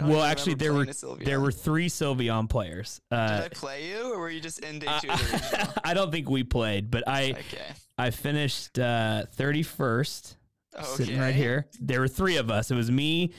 [0.00, 1.24] Well, actually, there were playing a Sylveon.
[1.26, 3.02] there were three Sylveon players.
[3.10, 5.08] Did Uh, I play you, or were you just in day two?
[5.84, 7.74] I don't think we played, but I okay.
[7.98, 10.36] I finished uh, 31st,
[10.84, 11.66] sitting right here.
[11.78, 12.70] There were three of us.
[12.70, 13.34] It was me,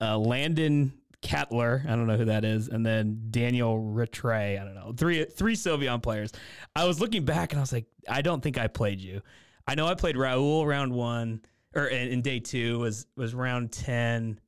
[0.00, 1.84] uh, Landon Kettler.
[1.86, 4.58] I don't know who that is, and then Daniel Rattray.
[4.58, 4.92] I don't know.
[4.96, 6.32] Three three Sylveon players.
[6.74, 9.22] I was looking back and I was like, I don't think I played you.
[9.68, 11.42] I know I played Raul round one,
[11.74, 14.38] or in, in day two was was round ten.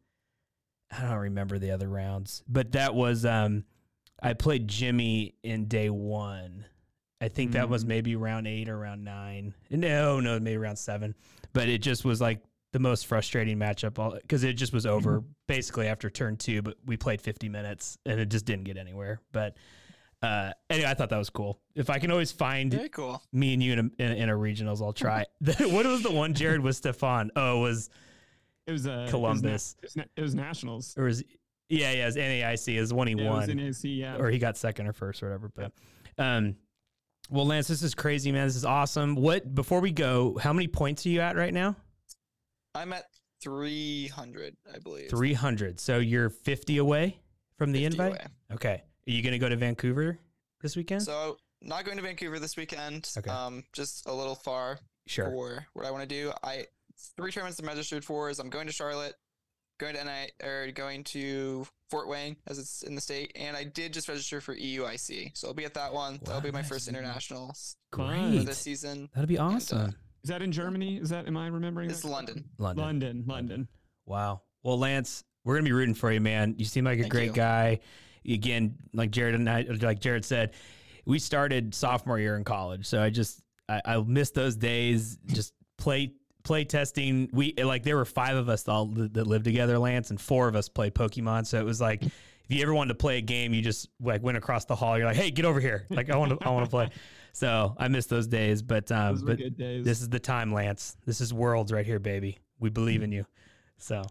[0.96, 3.64] I don't remember the other rounds, but that was um,
[4.22, 6.64] I played Jimmy in day one.
[7.20, 7.88] I think that was Mm.
[7.88, 9.54] maybe round eight or round nine.
[9.70, 11.14] No, no, maybe round seven.
[11.52, 15.86] But it just was like the most frustrating matchup because it just was over basically
[15.86, 16.60] after turn two.
[16.60, 19.20] But we played 50 minutes and it just didn't get anywhere.
[19.32, 19.56] But
[20.24, 21.60] uh, anyway, I thought that was cool.
[21.74, 23.22] If I can always find Very cool.
[23.32, 25.24] me and you in a, in in a regionals, I'll try.
[25.40, 27.30] what was the one Jared was Stefan?
[27.36, 27.90] Oh, it was
[28.66, 29.76] It was uh, Columbus.
[29.82, 30.94] It was, na- it was, na- it was nationals.
[30.96, 31.22] or was
[31.68, 34.16] yeah, yeah, it was NAIC is one he Yeah, it was won in AC, yeah.
[34.16, 35.50] or he got second or first or whatever.
[35.54, 35.72] But
[36.18, 36.56] um,
[37.30, 38.46] well, Lance, this is crazy, man.
[38.46, 39.14] This is awesome.
[39.16, 41.74] What before we go, how many points are you at right now?
[42.74, 43.04] I'm at
[43.42, 45.08] 300, I believe.
[45.10, 45.80] Three hundred.
[45.80, 47.18] So you're fifty away
[47.56, 48.12] from the 50 invite.
[48.20, 48.26] away.
[48.52, 48.82] Okay.
[49.06, 50.18] Are you gonna go to Vancouver
[50.62, 51.02] this weekend?
[51.02, 53.10] So not going to Vancouver this weekend.
[53.16, 53.30] Okay.
[53.30, 55.26] Um, just a little far sure.
[55.30, 56.32] for what I want to do.
[56.42, 56.66] I
[57.16, 59.14] three tournaments I'm registered for is I'm going to Charlotte,
[59.78, 63.64] going to NI or going to Fort Wayne as it's in the state, and I
[63.64, 66.20] did just register for EUIC, so I'll be at that one.
[66.24, 66.68] That'll be my Nice.
[66.68, 67.54] first international
[67.94, 68.38] Fun.
[68.38, 69.08] for this season.
[69.14, 69.94] That'd be uh, awesome.
[70.22, 70.96] Is that in Germany?
[70.96, 71.90] Is that am I remembering?
[71.90, 72.08] It's that?
[72.08, 72.44] London.
[72.58, 72.84] London.
[72.84, 73.68] London, London.
[74.06, 74.42] Wow.
[74.62, 76.54] Well, Lance, we're gonna be rooting for you, man.
[76.58, 77.32] You seem like a Thank great you.
[77.32, 77.80] guy.
[78.28, 80.54] Again, like Jared and I, like Jared said,
[81.04, 85.18] we started sophomore year in college, so I just I, I miss those days.
[85.26, 86.12] Just play
[86.42, 87.28] play testing.
[87.32, 90.56] We like there were five of us all that lived together, Lance, and four of
[90.56, 91.46] us played Pokemon.
[91.46, 92.10] So it was like if
[92.48, 94.96] you ever wanted to play a game, you just like went across the hall.
[94.96, 95.86] You're like, hey, get over here.
[95.90, 96.90] Like I want to I want to play.
[97.32, 100.96] So I miss those days, but um, but this is the time, Lance.
[101.04, 102.38] This is worlds right here, baby.
[102.60, 103.26] We believe in you.
[103.78, 104.02] So.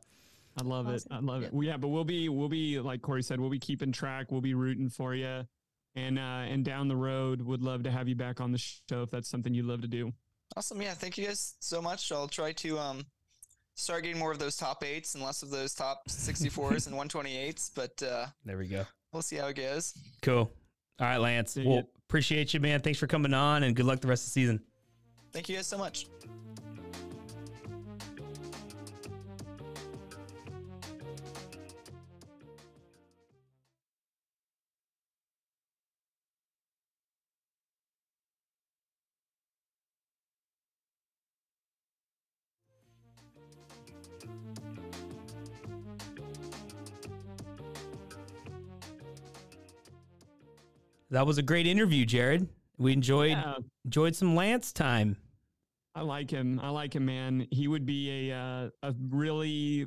[0.57, 1.03] I love it.
[1.09, 1.47] I love Yeah.
[1.47, 1.53] it.
[1.53, 4.31] Well, yeah, but we'll be we'll be like Corey said, we'll be keeping track.
[4.31, 5.47] We'll be rooting for you,
[5.95, 9.01] and uh, and down the road, would love to have you back on the show
[9.03, 10.13] if that's something you'd love to do.
[10.55, 10.81] Awesome.
[10.81, 10.93] Yeah.
[10.93, 12.11] Thank you guys so much.
[12.11, 13.05] I'll try to um
[13.75, 17.71] start getting more of those top eights and less of those top 64s and 128s,
[17.73, 18.85] but uh, There we go.
[19.11, 19.95] we'll see how it goes.
[20.21, 20.51] Cool.
[20.99, 21.55] All right, Lance.
[21.55, 21.87] Dig Well, it.
[22.07, 22.81] appreciate you, man.
[22.81, 24.61] Thanks for coming on and good luck the rest of the season.
[25.31, 26.05] Thank you guys so much.
[51.13, 52.47] That was a great interview, Jared.
[52.79, 55.15] We enjoyed Yeah, enjoyed some Lance time.
[55.93, 56.59] I like him.
[56.59, 57.45] I like him, man.
[57.51, 59.85] He would be a uh, a really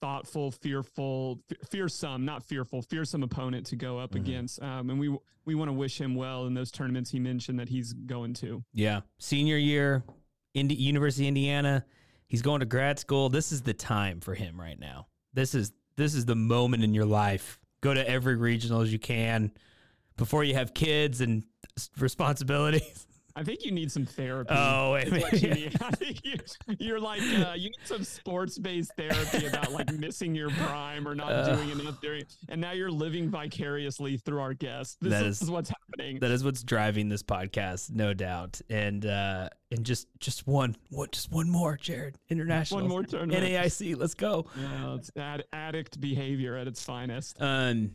[0.00, 4.16] thoughtful, fearful, f- fearsome, not fearful, fearsome opponent to go up Mhm.
[4.20, 4.62] against.
[4.62, 7.68] Um, and we we want to wish him well in those tournaments he mentioned that
[7.68, 8.64] he's going to.
[8.72, 9.00] Yeah.
[9.18, 10.02] Senior year,
[10.54, 11.84] Indi- University of Indiana.
[12.26, 13.28] He's going to grad school.
[13.28, 15.08] This is the time for him right now.
[15.34, 17.60] This is this is the moment in your life.
[17.82, 19.52] Go to every regional as you can
[20.18, 21.42] before you have kids and
[21.98, 23.06] responsibilities.
[23.36, 24.50] I think you need some therapy.
[24.52, 26.34] Oh, wait, I think you,
[26.80, 31.14] you're like uh, you need some sports based therapy about like missing your prime or
[31.14, 31.54] not Uh.
[31.54, 32.24] doing enough during.
[32.48, 34.96] And now you're living vicariously through our guests.
[35.00, 36.18] This That is, is- what's happening.
[36.18, 38.60] That is what's driving this podcast, no doubt.
[38.70, 42.16] And uh and just just one what just one more, Jared.
[42.30, 42.80] International.
[42.80, 43.44] One more tournament.
[43.44, 44.46] NAIC, let's go.
[44.60, 47.40] Yeah, it's ad- addict behavior at its finest.
[47.40, 47.92] Um,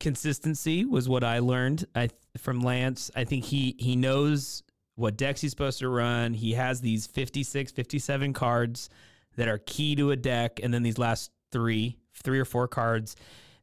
[0.00, 3.10] consistency was what I learned I from Lance.
[3.14, 4.62] I think he he knows
[4.96, 6.34] what decks he's supposed to run.
[6.34, 8.90] He has these 56, 57 cards
[9.36, 13.14] that are key to a deck, and then these last three, three or four cards,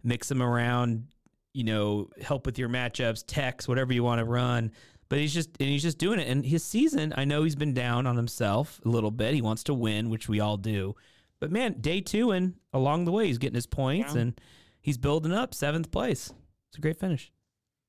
[0.04, 1.08] mix them around.
[1.54, 4.72] You know, help with your matchups, techs, whatever you want to run.
[5.10, 6.28] But he's just and he's just doing it.
[6.28, 9.34] And his season, I know he's been down on himself a little bit.
[9.34, 10.96] He wants to win, which we all do.
[11.40, 14.22] But man, day two and along the way, he's getting his points Yeah.
[14.22, 14.42] and
[14.88, 16.34] he's building up seventh place.
[16.70, 17.30] It's a great finish.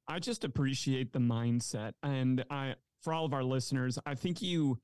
[0.08, 1.92] I just appreciate the mindset.
[2.02, 4.78] And I, for all of our listeners, I think you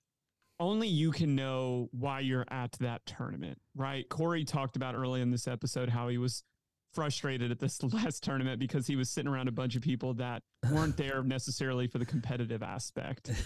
[0.60, 4.08] only you can know why you're at that tournament, right?
[4.08, 6.44] Cory talked about early in this episode how he was
[6.92, 10.42] frustrated at this last tournament because he was sitting around a bunch of people that
[10.70, 13.30] weren't there necessarily for the competitive aspect.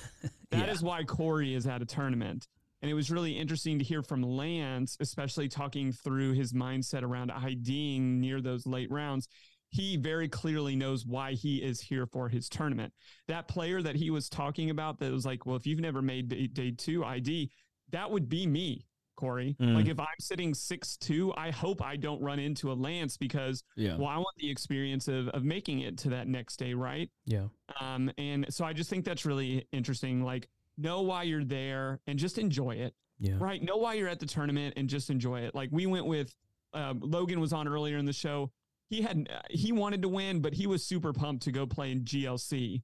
[0.51, 0.89] That is Yeah.
[0.89, 2.49] why Cory is at a tournament.
[2.81, 7.31] And it was really interesting to hear from Lance, especially talking through his mindset around
[7.33, 9.29] IDing near those late rounds.
[9.71, 12.93] He very clearly knows why he is here for his tournament.
[13.27, 16.29] That player that he was talking about that was like, well, if you've never made
[16.29, 17.51] day, day two ID,
[17.91, 19.57] that would be me, Cory.
[19.61, 19.75] Mm.
[19.75, 23.63] Like if I'm sitting six two, I hope I don't run into a Lance because
[23.77, 23.97] Yeah.
[23.97, 27.11] well, I want the experience of of making it to that next day, right?
[27.27, 27.49] Yeah.
[27.81, 30.23] Um, and so I just think that's really interesting.
[30.23, 30.49] Like,
[30.79, 33.35] know why you're there and just enjoy it, Yeah.
[33.39, 33.63] right?
[33.63, 35.55] Know why you're at the tournament and just enjoy it.
[35.55, 36.35] Like, we went with
[36.73, 38.51] um, Logan was on earlier in the show.
[38.91, 42.05] He had he wanted to win, but he was super pumped to go play in
[42.05, 42.83] GLC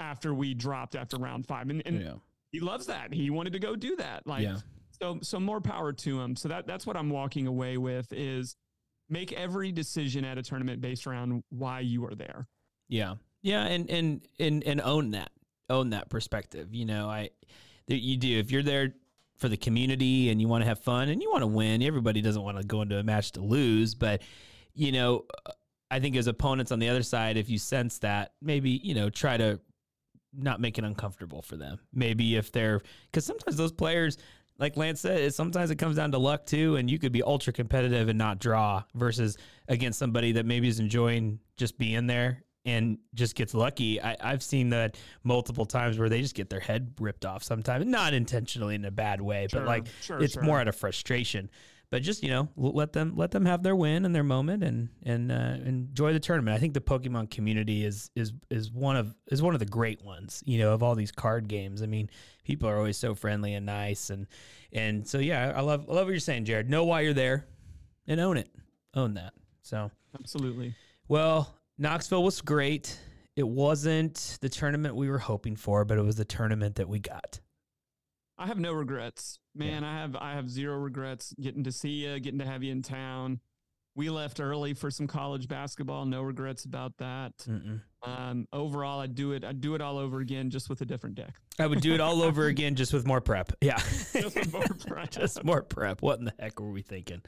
[0.00, 2.14] after we dropped after round five, and, and Yeah.
[2.52, 3.12] he loves that.
[3.12, 4.26] He wanted to go do that.
[4.26, 4.58] Like, Yeah.
[5.00, 6.36] so so more power to him.
[6.36, 8.54] So that that's what I'm walking away with is
[9.08, 12.46] make every decision at a tournament based around why you are there.
[12.88, 13.16] Yeah.
[13.42, 15.31] Yeah, and and and and own that.
[15.70, 16.74] Own that perspective.
[16.74, 17.30] You know, I
[17.86, 18.94] you do if you're there
[19.38, 21.82] for the community and you want to have fun and you want to win.
[21.82, 24.22] Everybody doesn't want to go into a match to lose, but
[24.74, 25.24] you know,
[25.90, 29.10] I think as opponents on the other side, if you sense that, maybe you know,
[29.10, 29.60] try to
[30.32, 31.78] not make it uncomfortable for them.
[31.92, 34.18] Maybe if they're because sometimes those players,
[34.58, 37.52] like Lance said, sometimes it comes down to luck too, and you could be ultra
[37.52, 39.36] competitive and not draw versus
[39.68, 44.00] against somebody that maybe is enjoying just being there and just gets lucky.
[44.00, 47.86] I, I've seen that multiple times where they just get their head ripped off sometimes,
[47.86, 50.42] not intentionally in a bad way, Sure, but like sure, it's sure.
[50.42, 51.50] more out of frustration.
[51.90, 54.88] But just you know, let them let them have their win and their moment and
[55.02, 56.56] and uh, enjoy the tournament.
[56.56, 60.02] I think the Pokemon community is is is one of is one of the great
[60.02, 60.42] ones.
[60.46, 61.82] You know, of all these card games.
[61.82, 62.08] I mean,
[62.44, 64.26] people are always so friendly and nice and
[64.72, 66.70] and so yeah, I love I love what you're saying, Jared.
[66.70, 67.44] Know why you're there,
[68.06, 68.48] and own it,
[68.94, 69.34] own that.
[69.60, 70.74] So Absolutely.
[71.08, 72.98] well, Knoxville was great.
[73.34, 76.98] It wasn't the tournament we were hoping for, but it was the tournament that we
[76.98, 77.40] got.
[78.38, 79.84] I have no regrets, man.
[79.84, 82.82] I have I have zero regrets getting to see you, getting to have you in
[82.82, 83.40] town.
[83.94, 86.06] We left early for some college basketball.
[86.06, 87.32] No regrets about that.
[88.02, 89.44] Um, overall, I'd do it.
[89.44, 91.34] I'd do it all over again, just with a different deck.
[91.58, 93.52] I would do it all over again, just with more prep.
[93.60, 93.76] Yeah,
[94.12, 95.10] Just more prep.
[95.10, 96.00] just more prep.
[96.00, 97.20] What in the heck were we thinking?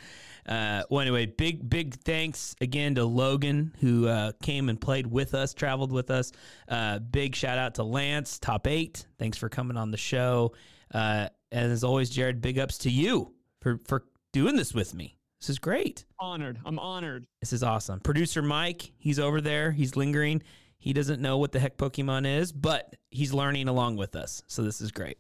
[0.47, 5.35] Uh, well, anyway, big big thanks again to Logan who uh, came and played with
[5.35, 6.33] us, traveled with us.
[6.67, 9.07] Uh, big shout out to Lance, top eight.
[9.19, 10.55] Thanks for coming on the show.
[10.93, 15.17] Uh, and as always, Jared, big ups to you for for doing this with me.
[15.45, 16.07] This is great.
[16.19, 16.59] Honored.
[16.65, 17.27] I'm honored.
[17.43, 18.01] This is awesome.
[18.01, 19.73] Producer Mike, he's over there.
[19.73, 20.43] He's lingering.
[20.79, 24.43] He doesn't know what the heck Pokemon is, but he's learning along with us.
[24.47, 25.19] So this is great.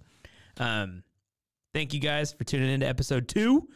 [0.57, 1.03] Um,
[1.75, 3.69] thank you guys for tuning in to episode two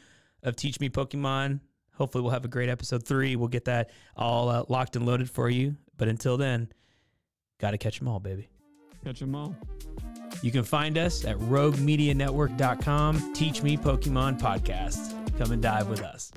[0.42, 1.60] of Teach Me Pokemon.
[1.92, 3.36] Hopefully, we'll have a great episode three.
[3.36, 5.76] We'll get that all uh, locked and loaded for you.
[5.98, 6.72] But until then,
[7.60, 8.48] got to catch them all, baby.
[9.04, 9.54] Catch them all.
[10.40, 13.34] You can find us at roguemedianetwork.com.
[13.34, 15.17] Teach Me Pokemon podcast.
[15.38, 16.32] Come and dive with us.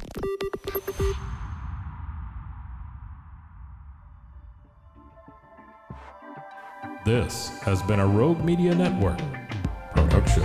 [7.03, 9.17] This has been a Rogue Media Network
[9.95, 10.43] production.